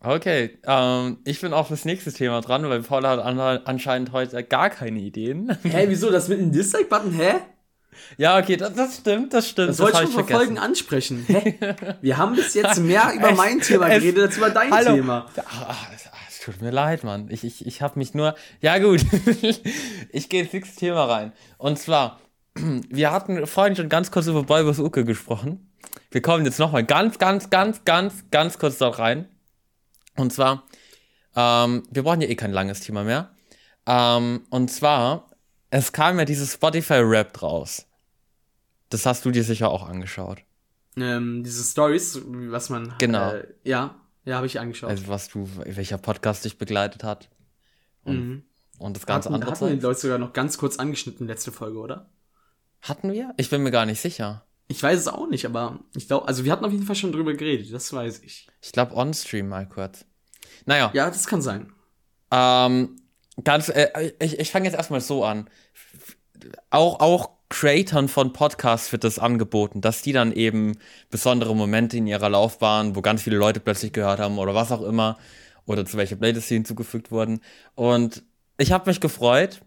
[0.00, 4.44] Okay, ähm, ich bin auch fürs nächste Thema dran, weil Paula hat an, anscheinend heute
[4.44, 5.56] gar keine Ideen.
[5.62, 6.10] Hä, wieso?
[6.10, 7.40] Das mit dem Dislike-Button, hä?
[8.16, 9.70] Ja, okay, das, das stimmt, das stimmt.
[9.70, 11.24] Das, das wollte ich schon vor Folgen ansprechen.
[11.26, 11.54] Hä?
[12.00, 14.94] Wir haben bis jetzt mehr über mein Thema geredet als über dein Hallo.
[14.94, 15.26] Thema.
[15.46, 15.86] Ach,
[16.28, 17.28] es tut mir leid, Mann.
[17.30, 18.34] Ich, ich, ich habe mich nur.
[18.60, 19.04] Ja, gut.
[20.12, 21.32] ich gehe ins nächste Thema rein.
[21.58, 22.20] Und zwar,
[22.54, 25.70] wir hatten vorhin schon ganz kurz über Boybus Uke gesprochen.
[26.10, 29.28] Wir kommen jetzt nochmal ganz, ganz, ganz, ganz, ganz kurz dort rein.
[30.16, 30.64] Und zwar,
[31.36, 33.30] ähm, wir brauchen ja eh kein langes Thema mehr.
[33.86, 35.30] Ähm, und zwar,
[35.70, 37.86] es kam ja dieses Spotify-Rap raus.
[38.90, 40.38] Das hast du dir sicher auch angeschaut.
[40.96, 42.94] Ähm, diese Stories, was man.
[42.98, 43.32] Genau.
[43.32, 44.90] Äh, ja, ja, habe ich angeschaut.
[44.90, 47.28] Also, was du, welcher Podcast dich begleitet hat.
[48.04, 48.42] Und, mhm.
[48.78, 49.52] und das ganze hatten, andere.
[49.52, 52.10] Hatten die Leute sogar noch ganz kurz angeschnitten, letzte Folge, oder?
[52.82, 53.34] Hatten wir?
[53.36, 54.44] Ich bin mir gar nicht sicher.
[54.68, 57.10] Ich weiß es auch nicht, aber ich glaube, also wir hatten auf jeden Fall schon
[57.10, 58.48] drüber geredet, das weiß ich.
[58.60, 60.04] Ich glaube on-stream mal kurz.
[60.66, 60.90] Naja.
[60.92, 61.72] Ja, das kann sein.
[62.30, 63.00] Ähm,
[63.42, 65.48] ganz, äh, ich, ich fange jetzt erstmal so an.
[66.68, 70.78] Auch, auch Creatern von Podcasts wird das angeboten, dass die dann eben
[71.10, 74.82] besondere Momente in ihrer Laufbahn, wo ganz viele Leute plötzlich gehört haben oder was auch
[74.82, 75.18] immer,
[75.64, 77.40] oder zu welcher Playlist sie hinzugefügt wurden.
[77.74, 78.22] Und
[78.58, 79.60] ich habe mich gefreut,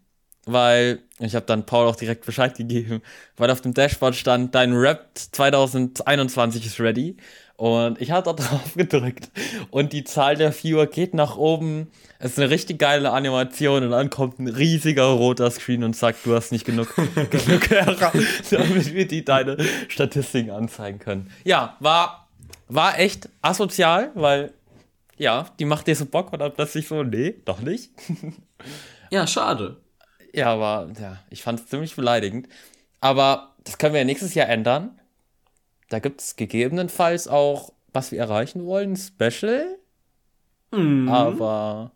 [0.46, 3.02] weil ich habe dann Paul auch direkt Bescheid gegeben,
[3.38, 7.18] weil auf dem Dashboard stand, dein Rap 2021 ist ready.
[7.62, 9.30] Und ich habe da drauf gedrückt
[9.70, 11.92] und die Zahl der Viewer geht nach oben.
[12.18, 16.26] Es ist eine richtig geile Animation und dann kommt ein riesiger roter Screen und sagt,
[16.26, 18.14] du hast nicht genug, genug Hörer,
[18.50, 19.58] damit wir die deine
[19.90, 21.30] Statistiken anzeigen können.
[21.44, 22.30] Ja, war,
[22.68, 24.54] war echt asozial, weil
[25.18, 27.92] ja, die macht dir so Bock und dann plötzlich so, nee, doch nicht.
[29.12, 29.78] ja, schade.
[30.34, 32.48] Ja, aber ja, ich fand es ziemlich beleidigend.
[33.02, 35.00] Aber das können wir ja nächstes Jahr ändern.
[35.92, 39.78] Da gibt es gegebenenfalls auch, was wir erreichen wollen, Special.
[40.72, 41.10] Mhm.
[41.10, 41.92] Aber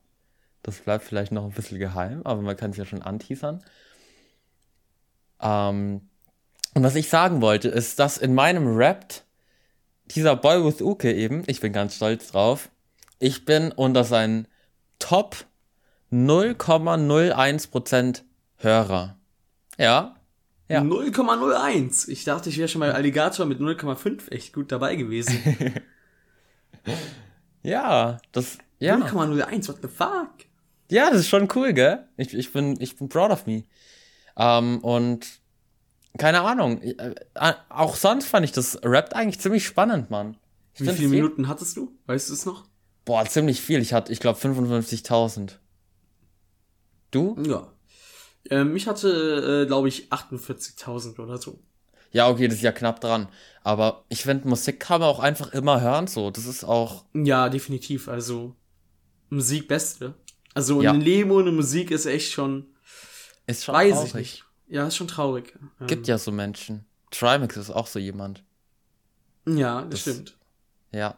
[0.63, 3.63] das bleibt vielleicht noch ein bisschen geheim, aber man kann es ja schon anteasern.
[5.41, 6.09] Ähm,
[6.73, 9.13] und was ich sagen wollte, ist, dass in meinem Rap
[10.07, 12.69] dieser Boy with Uke eben, ich bin ganz stolz drauf,
[13.19, 14.49] ich bin unter seinen
[14.99, 15.37] Top
[16.11, 18.23] 0,01%
[18.57, 19.15] Hörer.
[19.77, 20.17] Ja,
[20.67, 20.81] ja.
[20.81, 22.09] 0,01.
[22.09, 25.37] Ich dachte, ich wäre schon mal Alligator mit 0,5 echt gut dabei gewesen.
[27.63, 28.57] ja, das.
[28.79, 28.97] Ja.
[28.97, 30.29] 0,01, what the fuck?
[30.89, 32.07] Ja, das ist schon cool, gell?
[32.17, 33.63] Ich, ich, bin, ich bin proud of me.
[34.37, 35.25] Ähm, und
[36.17, 36.81] keine Ahnung.
[36.81, 37.15] Äh,
[37.69, 40.37] auch sonst fand ich das Rap eigentlich ziemlich spannend, Mann.
[40.73, 41.97] Ich Wie viele Minuten hattest du?
[42.05, 42.65] Weißt du es noch?
[43.05, 43.79] Boah, ziemlich viel.
[43.81, 45.53] Ich hatte, ich glaube, 55.000.
[47.11, 47.37] Du?
[47.47, 47.71] Ja.
[48.49, 51.59] Ähm, ich hatte, äh, glaube ich, 48.000 oder so.
[52.11, 53.27] Ja, okay, das ist ja knapp dran.
[53.63, 56.31] Aber ich finde, Musik kann man auch einfach immer hören, so.
[56.31, 57.05] Das ist auch.
[57.13, 58.07] Ja, definitiv.
[58.07, 58.55] Also,
[59.29, 60.13] Musik Beste.
[60.53, 60.91] Also, ja.
[60.91, 62.67] ein Leben ohne Musik ist echt schon.
[63.47, 64.07] Ist schon weiß traurig.
[64.07, 64.45] ich nicht.
[64.67, 65.53] Ja, ist schon traurig.
[65.87, 66.11] Gibt ähm.
[66.11, 66.85] ja so Menschen.
[67.11, 68.43] Trimax ist auch so jemand.
[69.45, 70.37] Ja, das, das stimmt.
[70.91, 71.17] Ja.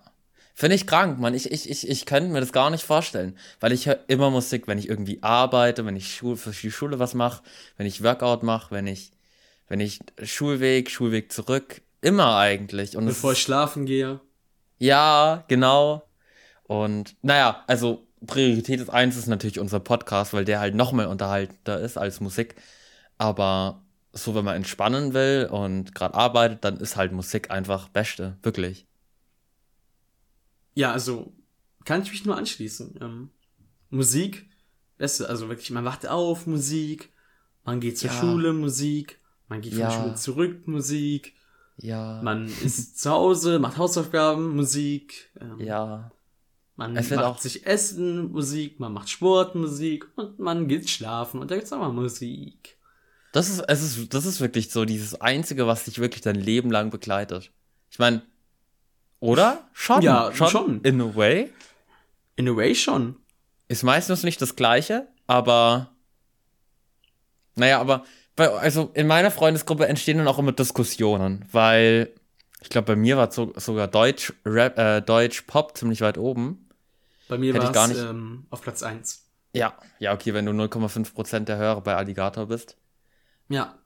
[0.59, 1.35] Finde ich krank, man.
[1.35, 3.37] Ich, ich, ich, ich könnte mir das gar nicht vorstellen.
[3.59, 6.97] Weil ich höre immer Musik, wenn ich irgendwie arbeite, wenn ich Schul für die Schule
[6.97, 7.43] was mache,
[7.77, 9.11] wenn ich Workout mache, wenn ich,
[9.67, 11.83] wenn ich Schulweg, Schulweg zurück.
[12.01, 12.97] Immer eigentlich.
[12.97, 14.19] Und Bevor ich schlafen gehe.
[14.79, 16.01] Ja, genau.
[16.63, 21.11] Und naja, also Priorität ist eins ist natürlich unser Podcast, weil der halt noch mehr
[21.11, 22.55] unterhaltender ist als Musik.
[23.19, 28.37] Aber so, wenn man entspannen will und gerade arbeitet, dann ist halt Musik einfach Beste,
[28.41, 28.86] wirklich.
[30.77, 31.33] Ja, also
[31.85, 32.99] kann ich mich nur anschließen.
[33.01, 33.29] Ähm,
[33.89, 34.47] Musik,
[34.99, 37.11] beste, also wirklich, man wacht auf, Musik,
[37.65, 38.19] man geht zur ja.
[38.19, 39.89] Schule, Musik, man geht von ja.
[39.89, 41.33] der Schule zurück, Musik.
[41.77, 42.21] Ja.
[42.23, 45.31] Man ist zu Hause, macht Hausaufgaben, Musik.
[45.41, 46.11] Ähm, ja.
[46.75, 51.39] Man Es macht auch- sich Essen, Musik, man macht Sport, Musik und man geht schlafen
[51.39, 52.77] und da gibt's auch mal Musik.
[53.31, 56.69] Das ist, es ist, das ist wirklich so dieses Einzige, was dich wirklich dein Leben
[56.69, 57.51] lang begleitet.
[57.89, 58.21] Ich meine,
[59.19, 59.67] oder?
[59.73, 60.01] Schon.
[60.01, 60.81] Ja, schon.
[60.81, 61.51] In a way.
[62.35, 63.15] In a way schon.
[63.67, 65.91] Ist meistens nicht das Gleiche, aber.
[67.55, 68.05] Naja, aber.
[68.35, 72.13] Bei, also in meiner Freundesgruppe entstehen dann auch immer Diskussionen, weil.
[72.59, 76.67] Ich glaube, bei mir war so, sogar Deutsch, Rap, äh, Deutsch Pop ziemlich weit oben.
[77.27, 79.23] Bei mir war es ähm, auf Platz 1.
[79.53, 82.77] Ja, ja, okay, wenn du 0,5% der Hörer bei Alligator bist.
[83.49, 83.77] Ja.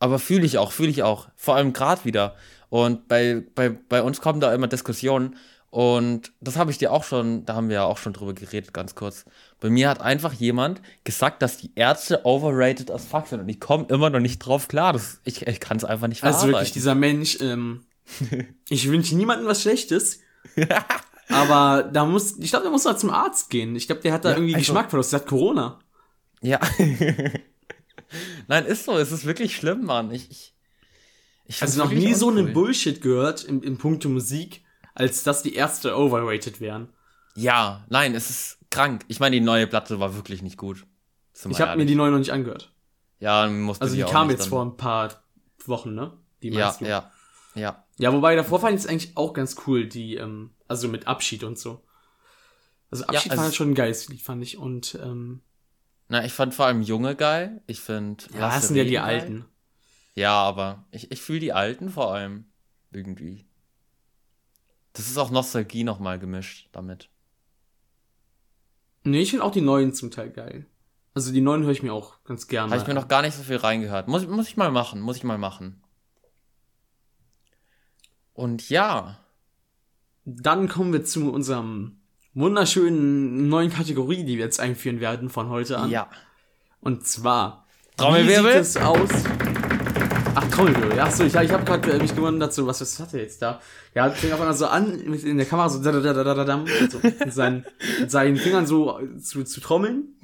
[0.00, 1.28] Aber fühle ich auch, fühle ich auch.
[1.36, 2.36] Vor allem gerade wieder.
[2.70, 5.36] Und bei, bei, bei uns kommen da immer Diskussionen.
[5.70, 8.72] Und das habe ich dir auch schon, da haben wir ja auch schon drüber geredet,
[8.72, 9.26] ganz kurz.
[9.60, 13.40] Bei mir hat einfach jemand gesagt, dass die Ärzte overrated as fuck sind.
[13.40, 14.92] Und ich komme immer noch nicht drauf klar.
[14.94, 16.58] Das, ich ich kann es einfach nicht Also verarbeiten.
[16.60, 17.82] wirklich, dieser Mensch, ähm,
[18.70, 20.20] ich wünsche niemandem was Schlechtes.
[21.28, 23.76] aber da muss, ich glaube, der muss mal zum Arzt gehen.
[23.76, 25.08] Ich glaube, der hat da Ja, irgendwie also- Geschmack verloren.
[25.10, 25.78] Der hat Corona.
[26.40, 26.60] Ja.
[28.48, 28.96] Nein, ist so.
[28.98, 30.10] Es ist wirklich schlimm, Mann.
[30.10, 30.54] Ich, ich,
[31.44, 32.52] ich Also noch nie so einen.
[32.52, 36.88] Bullshit gehört im, im Punkto Musik, als dass die Ärzte overrated wären.
[37.36, 39.04] Ja, nein, es ist krank.
[39.08, 40.84] Ich meine, die neue Platte war wirklich nicht gut.
[41.48, 42.72] Ich habe mir die neue noch nicht angehört.
[43.20, 45.22] Ja, musste Also die auch kam jetzt dann- vor ein paar
[45.66, 46.12] Wochen, ne?
[46.42, 46.86] Die Ja, meinst du?
[46.86, 47.12] ja,
[47.54, 47.84] ja.
[47.98, 51.44] Ja, wobei davor fand ich es eigentlich auch ganz cool, die, ähm, also mit Abschied
[51.44, 51.84] und so.
[52.90, 54.56] Also Abschied also- war halt schon ein geiles Lied, fand ich.
[54.56, 55.42] Und ähm,
[56.08, 57.62] Na, ich fand vor allem Junge geil.
[57.66, 58.24] Ich finde.
[58.32, 59.44] ja, das sind ja die alten.
[60.14, 62.46] Ja, aber ich, ich fühle die alten vor allem
[62.90, 63.46] irgendwie.
[64.94, 67.08] Das ist auch Nostalgie nochmal gemischt damit.
[69.04, 70.66] Nee, ich finde auch die neuen zum Teil geil.
[71.14, 72.70] Also die neuen höre ich mir auch ganz gerne.
[72.72, 74.08] Habe ich mir noch gar nicht so viel reingehört.
[74.08, 75.82] Muss, muss ich mal machen, muss ich mal machen.
[78.32, 79.18] Und ja,
[80.24, 81.97] Dann kommen wir zu unserem
[82.38, 85.90] wunderschönen neuen Kategorie, die wir jetzt einführen werden von heute an.
[85.90, 86.08] ja.
[86.80, 87.66] Und zwar.
[87.96, 88.60] Trommelwirbel?
[88.60, 89.10] Wie sieht es aus?
[90.34, 91.00] Ach, Trommelwirbel.
[91.00, 93.42] Ach so, ich, ich habe gerade äh, mich gewundert, so, was, was hat er jetzt
[93.42, 93.60] da?
[93.94, 96.34] Ja, fing auf einmal so an, mit in der Kamera so, da, da, da, da,
[96.34, 97.64] da, da, und so mit, seinen,
[97.98, 100.16] mit seinen Fingern so äh, zu, zu trommeln.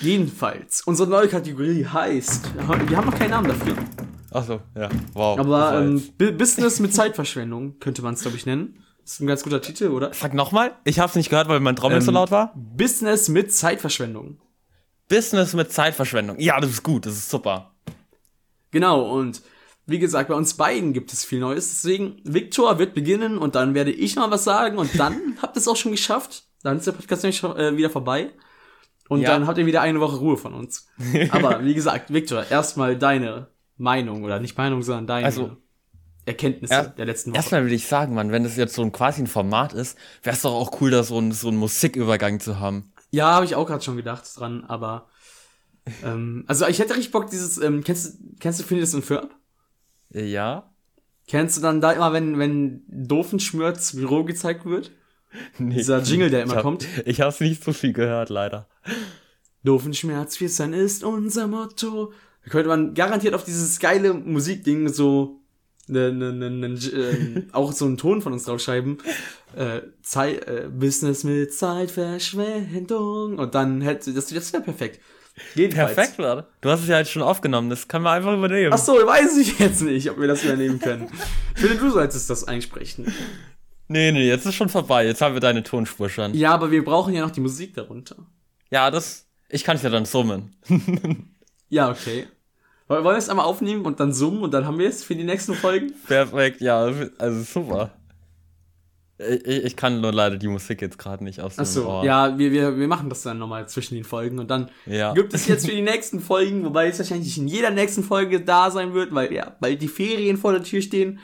[0.00, 3.76] Jedenfalls, unsere neue Kategorie heißt, wir haben noch keinen Namen dafür,
[4.30, 4.88] Achso, ja.
[5.12, 5.38] Wow.
[5.38, 8.82] aber ähm, Business mit Zeitverschwendung könnte man es, glaube ich, nennen.
[9.04, 10.12] Ist ein ganz guter Titel, oder?
[10.14, 12.52] Sag nochmal, ich hab's nicht gehört, weil mein Trommel so Ähm, laut war.
[12.54, 14.40] Business mit Zeitverschwendung.
[15.08, 16.38] Business mit Zeitverschwendung.
[16.38, 17.74] Ja, das ist gut, das ist super.
[18.70, 19.42] Genau, und
[19.86, 21.68] wie gesagt, bei uns beiden gibt es viel Neues.
[21.70, 25.60] Deswegen, Viktor wird beginnen und dann werde ich mal was sagen und dann habt ihr
[25.60, 26.44] es auch schon geschafft.
[26.62, 28.30] Dann ist der Podcast nämlich schon, äh, wieder vorbei.
[29.08, 29.30] Und Ja.
[29.30, 30.86] dann habt ihr wieder eine Woche Ruhe von uns.
[31.30, 35.56] Aber wie gesagt, Viktor, erstmal deine Meinung oder nicht Meinung, sondern deine Also,
[36.24, 37.36] Erkenntnisse erst- der letzten Woche.
[37.38, 40.36] Erstmal will ich sagen, Mann, wenn das jetzt so ein quasi ein Format ist, wäre
[40.36, 42.92] es doch auch cool, da so, ein, so einen Musikübergang zu haben.
[43.10, 45.08] Ja, habe ich auch gerade schon gedacht dran, aber
[46.04, 49.34] ähm, also ich hätte richtig Bock, dieses, ähm, kennst du, kennst du Phineas und Ferb?
[50.10, 50.70] Ja?
[51.26, 54.92] Kennst du dann da immer, wenn, wenn Doofenschmürz Büro gezeigt wird?
[55.58, 55.76] Nee.
[55.76, 56.86] Dieser Jingle, der immer ich hab, kommt.
[57.06, 58.68] Ich hab's nicht so viel gehört, leider.
[59.64, 62.12] Doofenschmerz, wie sein ist, unser Motto.
[62.44, 65.41] Da könnte man garantiert auf dieses geile Musikding so
[65.88, 68.98] ne, ne, ne, ne, äh, auch so einen Ton von uns draufschreiben.
[69.56, 73.38] Äh, Zeit, äh, Business mit Zeitverschwendung.
[73.38, 75.00] Und dann hätte das, das wäre perfekt.
[75.54, 75.94] Jedenfalls.
[75.94, 76.46] Perfekt, Leute.
[76.60, 78.72] Du hast es ja jetzt schon aufgenommen, das kann man einfach übernehmen.
[78.72, 81.08] Ach so, weiß ich jetzt nicht, ob wir das übernehmen können.
[81.54, 83.12] Ich finde, du solltest das einsprechen.
[83.88, 85.06] Nee, nee, jetzt ist schon vorbei.
[85.06, 86.34] Jetzt haben wir deine Tonspur schon.
[86.34, 88.16] Ja, aber wir brauchen ja noch die Musik darunter.
[88.70, 89.26] Ja, das.
[89.48, 90.56] Ich kann es ja dann summen.
[91.72, 92.26] Ja, okay.
[92.92, 95.24] Wollen wir es einmal aufnehmen und dann summen und dann haben wir es für die
[95.24, 95.92] nächsten Folgen?
[96.06, 97.90] Perfekt, ja, also super.
[99.18, 102.04] Ich, ich kann nur leider die Musik jetzt gerade nicht aus dem Ach so, Ohr.
[102.04, 105.12] ja, wir, wir, wir machen das dann nochmal zwischen den Folgen und dann Ja.
[105.14, 108.40] gibt es jetzt für die nächsten Folgen, wobei es wahrscheinlich nicht in jeder nächsten Folge
[108.40, 111.20] da sein wird, weil ja, weil die Ferien vor der Tür stehen.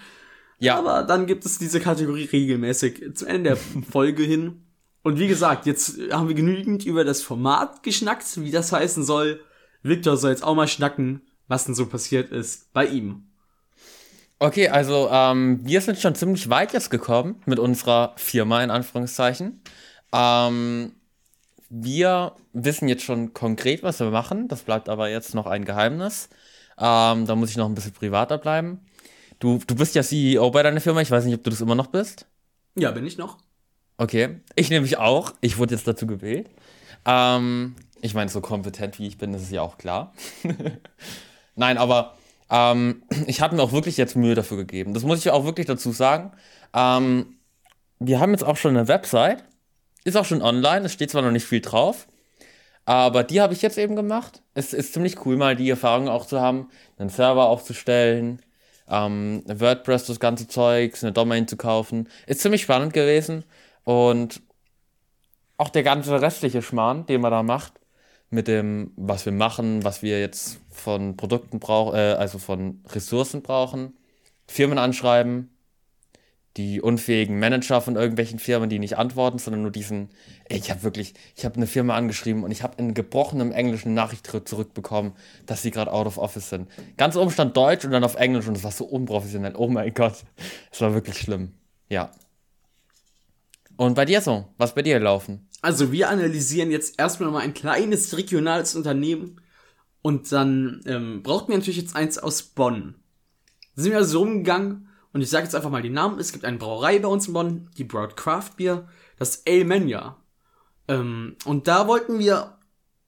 [0.61, 3.57] Ja, Aber dann gibt es diese Kategorie regelmäßig zum Ende der
[3.91, 4.63] Folge hin.
[5.03, 9.41] Und wie gesagt, jetzt haben wir genügend über das Format geschnackt, wie das heißen soll.
[9.83, 13.25] Victor soll jetzt auch mal schnacken, was denn so passiert ist bei ihm.
[14.39, 19.61] Okay, also ähm, wir sind schon ziemlich weit jetzt gekommen mit unserer Firma in Anführungszeichen.
[20.13, 20.93] Ähm,
[21.71, 24.47] wir wissen jetzt schon konkret, was wir machen.
[24.47, 26.29] Das bleibt aber jetzt noch ein Geheimnis.
[26.79, 28.81] Ähm, da muss ich noch ein bisschen privater bleiben.
[29.41, 31.01] Du, du bist ja CEO bei deiner Firma.
[31.01, 32.27] Ich weiß nicht, ob du das immer noch bist.
[32.77, 33.39] Ja, bin ich noch?
[33.97, 35.33] Okay, ich nämlich auch.
[35.41, 36.49] Ich wurde jetzt dazu gewählt.
[37.05, 40.15] Ähm, ich meine, so kompetent wie ich bin, ist es ja auch klar.
[41.59, 42.15] Nein, aber
[42.51, 44.95] Ähm, ich habe mir auch wirklich jetzt Mühe dafür gegeben.
[44.95, 46.33] Das muss ich auch wirklich dazu sagen.
[46.75, 47.37] Ähm,
[47.99, 49.45] wir haben jetzt auch schon eine Website.
[50.05, 50.87] Ist auch schon online.
[50.87, 52.07] Es steht zwar noch nicht viel drauf.
[52.87, 54.43] Aber die habe ich jetzt eben gemacht.
[54.55, 58.41] Es ist ziemlich cool, mal die Erfahrung auch zu haben, einen Server aufzustellen,
[58.89, 62.09] ähm, WordPress, das ganze Zeugs, eine Domain zu kaufen.
[62.27, 63.45] Ist ziemlich spannend gewesen.
[63.85, 64.41] Und
[65.59, 67.78] auch der ganze restliche Schmarrn, den man da macht,
[68.31, 73.43] mit dem, was wir machen, was wir jetzt von Produkten brauchen, äh, also von Ressourcen
[73.43, 73.97] brauchen,
[74.47, 75.51] Firmen anschreiben,
[76.59, 80.11] die unfähigen Manager von irgendwelchen Firmen, die nicht antworten, sondern nur diesen,
[80.49, 83.85] ey, ich habe wirklich, ich habe eine Firma angeschrieben und ich habe in gebrochenem Englisch
[83.85, 85.13] eine Nachricht zurückbekommen,
[85.47, 86.69] dass sie gerade out of office sind.
[86.97, 89.55] Ganz oben stand Deutsch und dann auf Englisch und es war so unprofessionell.
[89.57, 90.25] Oh mein Gott,
[90.73, 91.53] es war wirklich schlimm.
[91.89, 92.11] Ja.
[93.77, 94.49] Und bei dir so?
[94.59, 95.48] Was bei dir laufen?
[95.61, 99.41] Also wir analysieren jetzt erstmal mal ein kleines regionales Unternehmen
[100.03, 102.95] und dann ähm, braucht man natürlich jetzt eins aus Bonn.
[103.75, 106.19] Sind wir also rumgegangen und ich sage jetzt einfach mal die Namen.
[106.19, 108.89] Es gibt eine Brauerei bei uns in Bonn, die Broad Craft Beer,
[109.19, 110.17] das Ale Mania.
[110.87, 112.59] Ähm, und da wollten wir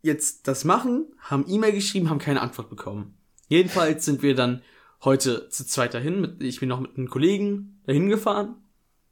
[0.03, 3.17] jetzt das machen, haben E-Mail geschrieben, haben keine Antwort bekommen.
[3.49, 4.63] Jedenfalls sind wir dann
[5.05, 6.21] heute zu zweit dahin.
[6.21, 8.57] Mit, ich bin noch mit einem Kollegen dahin gefahren.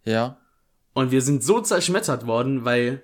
[0.05, 0.39] Ja.
[0.95, 3.03] Und wir sind so zerschmettert worden, weil,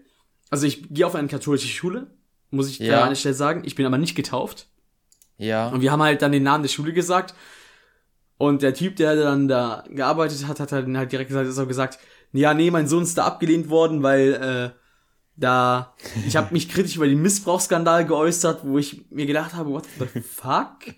[0.55, 2.07] also ich gehe auf eine katholische Schule,
[2.51, 2.97] muss ich Ja.
[2.97, 3.63] da an der Stelle sagen.
[3.65, 4.69] Ich bin aber nicht getauft.
[5.37, 5.69] Ja.
[5.69, 7.35] Und wir haben halt dann den Namen der Schule gesagt.
[8.39, 11.99] Und der Typ, der dann da gearbeitet hat, hat dann halt direkt gesagt, so gesagt,
[12.33, 14.33] ja, nee, mein Sohn ist da abgelehnt worden, weil
[14.75, 14.79] äh,
[15.37, 15.95] da
[16.27, 20.21] ich habe mich kritisch über den Missbrauchsskandal geäußert, wo ich mir gedacht habe, what the
[20.21, 20.95] fuck?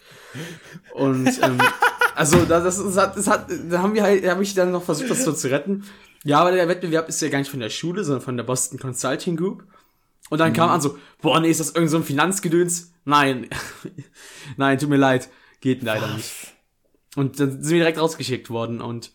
[0.94, 1.58] Und ähm,
[2.14, 4.82] also das, das, das hat, das hat, da haben wir halt, habe ich dann noch
[4.82, 5.84] versucht, das so zu retten.
[6.26, 8.78] Ja, aber der Wettbewerb ist ja gar nicht von der Schule, sondern von der Boston
[8.80, 9.64] Consulting Group.
[10.28, 12.92] Und dann kam an so, boah, nee, ist das irgend so ein Finanzgedöns?
[13.04, 13.48] Nein.
[14.56, 15.28] Nein, tut mir leid.
[15.60, 16.32] Geht leider nicht.
[17.14, 18.80] Und dann sind wir direkt rausgeschickt worden.
[18.80, 19.12] Und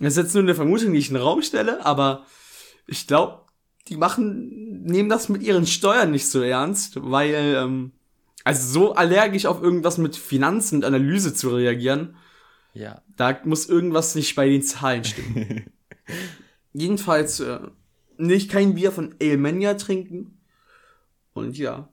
[0.00, 2.24] das ist jetzt nur eine Vermutung, die ich in den Raum stelle, aber
[2.86, 3.42] ich glaube,
[3.88, 7.92] die machen, nehmen das mit ihren Steuern nicht so ernst, weil, ähm,
[8.42, 12.16] also so allergisch auf irgendwas mit Finanzen und Analyse zu reagieren,
[12.72, 13.02] Ja.
[13.16, 15.66] da muss irgendwas nicht bei den Zahlen stimmen.
[16.72, 17.60] Jedenfalls äh,
[18.16, 20.38] nicht kein Bier von Alemania trinken.
[21.34, 21.88] Und ja,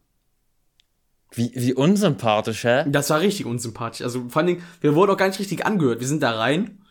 [1.32, 2.86] Wie, wie unsympathisch, hä?
[2.88, 4.02] das war richtig unsympathisch.
[4.02, 6.00] Also vor allen Dingen, wir wurden auch gar nicht richtig angehört.
[6.00, 6.84] Wir sind da rein,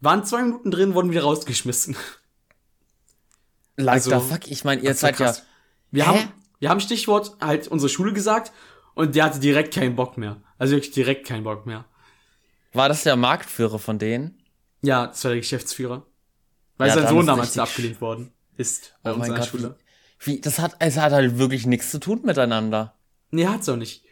[0.00, 1.96] waren zwei Minuten drin, wurden wieder rausgeschmissen.
[3.76, 4.50] Like Also, the fuck?
[4.50, 5.34] Ich meine, ihr seid ja.
[5.90, 6.08] Wir Hä?
[6.18, 8.52] haben, wir haben Stichwort halt unsere Schule gesagt
[8.94, 10.42] und der hatte direkt keinen Bock mehr.
[10.58, 11.84] Also wirklich direkt keinen Bock mehr.
[12.72, 14.38] War das der Marktführer von denen?
[14.82, 16.06] Ja, das war der Geschäftsführer.
[16.82, 19.42] Weil Ja, sein Sohn damals abgelehnt worden ist bei Oh uns an der.
[19.44, 19.76] Schule.
[20.20, 22.94] Wie, das hat, es hat halt wirklich nichts zu tun miteinander.
[23.30, 24.04] Nee, hat's auch nicht.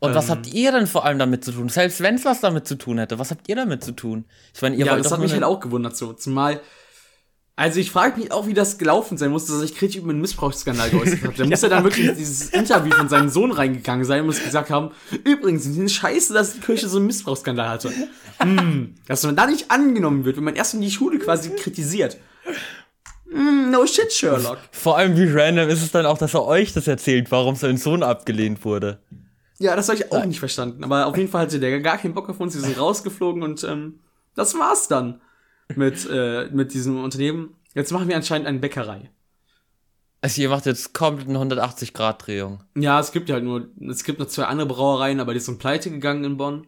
[0.00, 0.30] Und was Ähm.
[0.32, 1.68] habt ihr denn vor allem damit zu tun?
[1.68, 4.26] Selbst wenn es was damit zu tun hätte, was habt ihr damit zu tun?
[4.54, 6.12] Ich meine, ihr ja, wollt das doch hat mich halt auch gewundert so.
[6.12, 6.60] Zumal,
[7.58, 10.20] also ich frage mich auch, wie das gelaufen sein muss, dass sich kritisch über einen
[10.20, 11.38] Missbrauchsskandal geäußert hat.
[11.38, 14.44] Da muss er dann wirklich in dieses Interview von seinem Sohn reingegangen sein und muss
[14.44, 14.90] gesagt haben,
[15.24, 17.90] übrigens, es ist scheiße, dass die Kirche so einen Missbrauchsskandal hatte.
[18.40, 22.18] Hm, dass man da nicht angenommen wird, wenn man erst in die Schule quasi kritisiert.
[23.30, 24.58] Hm, no shit, Sherlock.
[24.70, 27.78] Vor allem, wie random ist es dann auch, dass er euch das erzählt, warum sein
[27.78, 29.00] Sohn abgelehnt wurde.
[29.58, 30.84] Ja, das habe ich auch nicht verstanden.
[30.84, 32.54] Aber auf jeden Fall hatte der gar keinen Bock auf uns.
[32.54, 34.00] Wir sind rausgeflogen und ähm,
[34.34, 35.22] das war's dann
[35.74, 37.54] mit, äh, mit diesem Unternehmen.
[37.74, 39.10] Jetzt machen wir anscheinend eine Bäckerei.
[40.22, 42.62] Also ihr macht jetzt komplett eine 180-Grad-Drehung.
[42.74, 45.58] Ja, es gibt ja halt nur, es gibt noch zwei andere Brauereien, aber die sind
[45.58, 46.66] pleite gegangen in Bonn.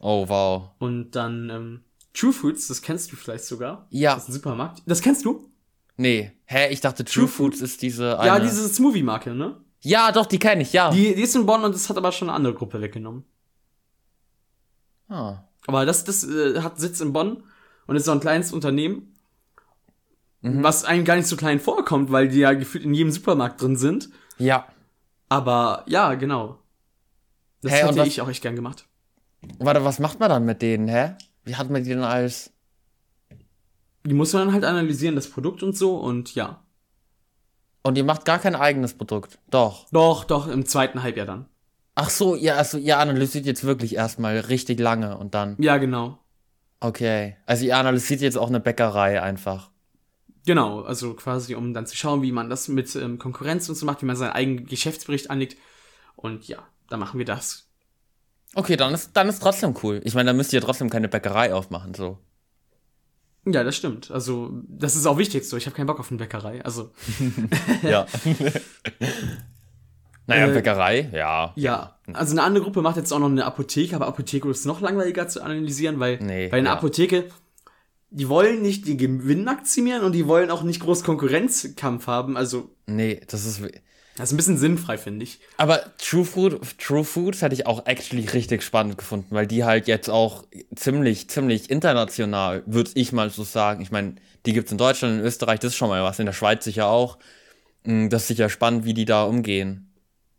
[0.00, 0.70] Oh, wow.
[0.78, 1.80] Und dann ähm,
[2.12, 3.86] True Foods, das kennst du vielleicht sogar.
[3.90, 4.14] Ja.
[4.14, 4.82] Das ist ein Supermarkt.
[4.86, 5.48] Das kennst du?
[5.96, 6.32] Nee.
[6.44, 7.54] Hä, ich dachte, True, True Food.
[7.54, 8.44] Foods ist diese Ja, eine.
[8.44, 9.56] diese Smoothie-Marke, ne?
[9.80, 10.90] Ja, doch, die kenne ich, ja.
[10.90, 13.24] Die, die ist in Bonn und das hat aber schon eine andere Gruppe weggenommen.
[15.08, 15.44] Ah.
[15.66, 17.42] Aber das, das äh, hat Sitz in Bonn
[17.88, 19.14] und ist so ein kleines Unternehmen,
[20.42, 20.62] Mhm.
[20.62, 23.74] was einem gar nicht so klein vorkommt, weil die ja gefühlt in jedem Supermarkt drin
[23.76, 24.08] sind.
[24.38, 24.68] Ja.
[25.28, 26.58] Aber ja, genau.
[27.62, 28.86] Das und hätte was- ich auch echt gern gemacht.
[29.58, 31.14] Warte, was macht man dann mit denen, hä?
[31.44, 32.52] Wie hat man die denn als.
[34.06, 36.62] Die muss man dann halt analysieren, das Produkt und so und ja.
[37.82, 39.38] Und ihr macht gar kein eigenes Produkt.
[39.50, 39.86] Doch.
[39.90, 41.46] Doch, doch, im zweiten Halbjahr dann.
[41.94, 45.56] Ach so, ihr, also ihr analysiert jetzt wirklich erstmal richtig lange und dann.
[45.58, 46.18] Ja, genau.
[46.80, 47.36] Okay.
[47.46, 49.70] Also ihr analysiert jetzt auch eine Bäckerei einfach.
[50.46, 53.84] Genau, also quasi, um dann zu schauen, wie man das mit ähm, Konkurrenz und so
[53.84, 55.56] macht, wie man seinen eigenen Geschäftsbericht anlegt.
[56.16, 56.58] Und ja,
[56.88, 57.66] da machen wir das.
[58.54, 60.00] Okay, dann ist, dann ist trotzdem cool.
[60.04, 62.18] Ich meine, dann müsst ihr trotzdem keine Bäckerei aufmachen, so.
[63.44, 64.10] Ja, das stimmt.
[64.10, 65.56] Also, das ist auch wichtig so.
[65.56, 66.64] Ich habe keinen Bock auf eine Bäckerei.
[66.64, 66.92] Also,
[67.82, 68.06] Ja.
[70.26, 71.52] naja, Äh, Bäckerei, ja.
[71.56, 71.97] ja.
[72.14, 75.28] Also eine andere Gruppe macht jetzt auch noch eine Apotheke, aber Apotheke ist noch langweiliger
[75.28, 76.76] zu analysieren, weil Nee, bei einer ja.
[76.76, 77.24] Apotheke,
[78.10, 82.36] die wollen nicht den Gewinn maximieren und die wollen auch nicht groß Konkurrenzkampf haben.
[82.36, 83.60] Also, Nee, das ist.
[84.16, 85.40] das ist ein bisschen sinnfrei, finde ich.
[85.58, 89.86] Aber True Food, True Food hätte ich auch actually richtig spannend gefunden, weil die halt
[89.86, 90.44] jetzt auch
[90.74, 93.82] ziemlich, ziemlich international, würde ich mal so sagen.
[93.82, 94.14] Ich meine,
[94.46, 96.86] die gibt's in Deutschland, in Österreich, das ist schon mal was, in der Schweiz sicher
[96.88, 97.18] auch.
[97.84, 99.87] Mm, Das ist sicher spannend, wie die da umgehen.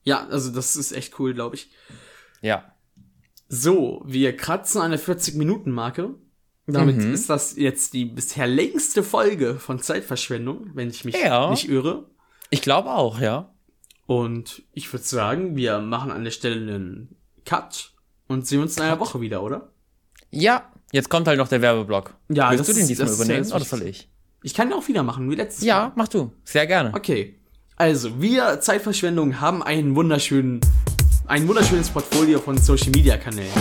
[0.04, 1.72] Ja, also das ist echt cool, glaube ich.
[2.42, 2.74] Ja.
[3.48, 6.16] So, wir kratzen eine 40-Minuten-Marke.
[6.68, 7.14] Damit Mhm.
[7.14, 11.50] ist das jetzt die bisher längste Folge von Zeitverschwendung, wenn ich mich Ja.
[11.50, 12.06] nicht irre.
[12.52, 13.54] Ich glaube auch, ja.
[14.06, 17.94] Und ich würde sagen, wir machen an der Stelle einen Cut
[18.28, 19.72] und sehen uns in einer Woche wieder, oder?
[20.30, 22.14] Ja, jetzt kommt halt noch der Werbeblock.
[22.30, 24.12] Ja, Willst das du den diesmal das ja übernehmen das oder soll ich?
[24.44, 25.68] Ich kann ja auch wieder machen, wie letztes Mal.
[25.68, 26.32] Ja, mach du.
[26.44, 26.94] Sehr gerne.
[26.96, 27.39] Okay.
[27.82, 30.60] Also, wir Zeitverschwendung haben einen wunderschönen,
[31.28, 33.54] ein wunderschönes Portfolio von Social Media Kanälen.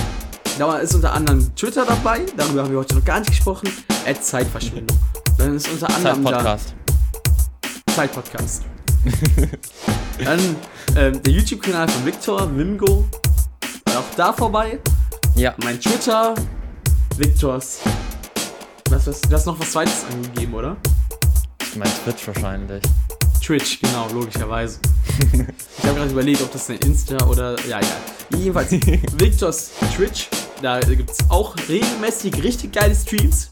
[0.59, 3.71] Da ist unter anderem Twitter dabei, darüber haben wir heute noch gar nicht gesprochen,
[4.05, 4.99] at Zeitverschwendung.
[5.39, 6.75] Dann ist unter anderem da Zeit-Podcast.
[7.95, 8.63] Zeitpodcast.
[10.25, 10.57] Dann
[10.97, 13.09] ähm, der YouTube-Kanal von Victor, Wimgo,
[13.87, 14.81] auch da vorbei.
[15.37, 15.55] Ja.
[15.63, 16.35] Mein Twitter,
[17.17, 17.83] Victors.
[18.91, 20.77] Was, was, du hast noch was zweites angegeben, oder?
[21.63, 22.83] Ich mein Twitch wahrscheinlich.
[23.49, 24.79] Twitch, genau, logischerweise.
[25.33, 27.57] ich habe gerade überlegt, ob das eine Insta oder.
[27.67, 27.87] Ja, ja.
[28.37, 28.71] Jedenfalls,
[29.17, 30.29] Victors Twitch,
[30.61, 33.51] da gibt es auch regelmäßig richtig geile Streams.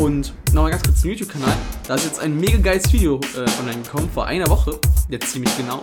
[0.00, 1.52] Und nochmal ganz kurz zum YouTube-Kanal.
[1.86, 5.56] Da ist jetzt ein mega geiles Video äh, online gekommen, vor einer Woche, jetzt ziemlich
[5.56, 5.80] genau.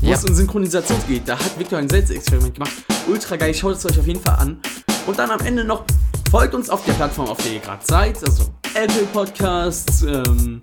[0.00, 0.14] Wo Ja.
[0.16, 1.28] es um Synchronisation geht.
[1.28, 2.72] Da hat Victor ein Selbstexperiment gemacht.
[3.06, 4.60] Ultra geil, schaut es euch auf jeden Fall an.
[5.06, 5.84] Und dann am Ende noch,
[6.28, 8.20] folgt uns auf der Plattform, auf der ihr gerade seid.
[8.24, 10.60] Also Apple Podcasts, ähm,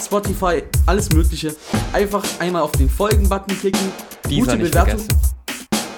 [0.00, 1.54] Spotify, alles Mögliche.
[1.92, 3.92] Einfach einmal auf den Folgen-Button klicken.
[4.28, 5.00] Dieser nicht Bewertung.
[5.00, 5.34] vergessen.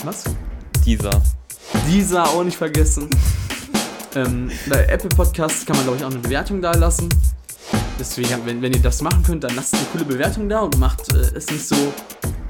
[0.04, 0.24] Was?
[0.84, 1.22] Dieser.
[1.88, 3.08] Dieser auch nicht vergessen.
[4.14, 7.08] ähm, bei Apple Podcasts kann man, glaube ich, auch eine Bewertung da lassen.
[7.98, 11.12] Deswegen, wenn, wenn ihr das machen könnt, dann lasst eine coole Bewertung da und macht
[11.14, 11.76] äh, es nicht so,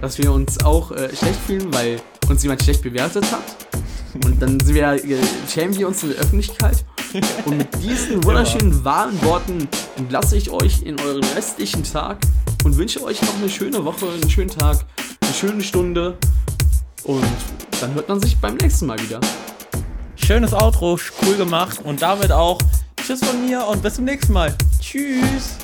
[0.00, 3.42] dass wir uns auch äh, schlecht fühlen, weil uns jemand schlecht bewertet hat.
[4.24, 6.84] Und dann sind wir, äh, schämen wir uns in der Öffentlichkeit.
[7.44, 12.18] Und mit diesen wunderschönen, warmen Worten entlasse ich euch in euren restlichen Tag
[12.64, 14.84] und wünsche euch noch eine schöne Woche, einen schönen Tag,
[15.22, 16.16] eine schöne Stunde.
[17.04, 17.24] Und
[17.80, 19.20] dann hört man sich beim nächsten Mal wieder.
[20.16, 22.58] Schönes Outro, cool gemacht und damit auch
[22.96, 24.54] Tschüss von mir und bis zum nächsten Mal.
[24.80, 25.58] Tschüss.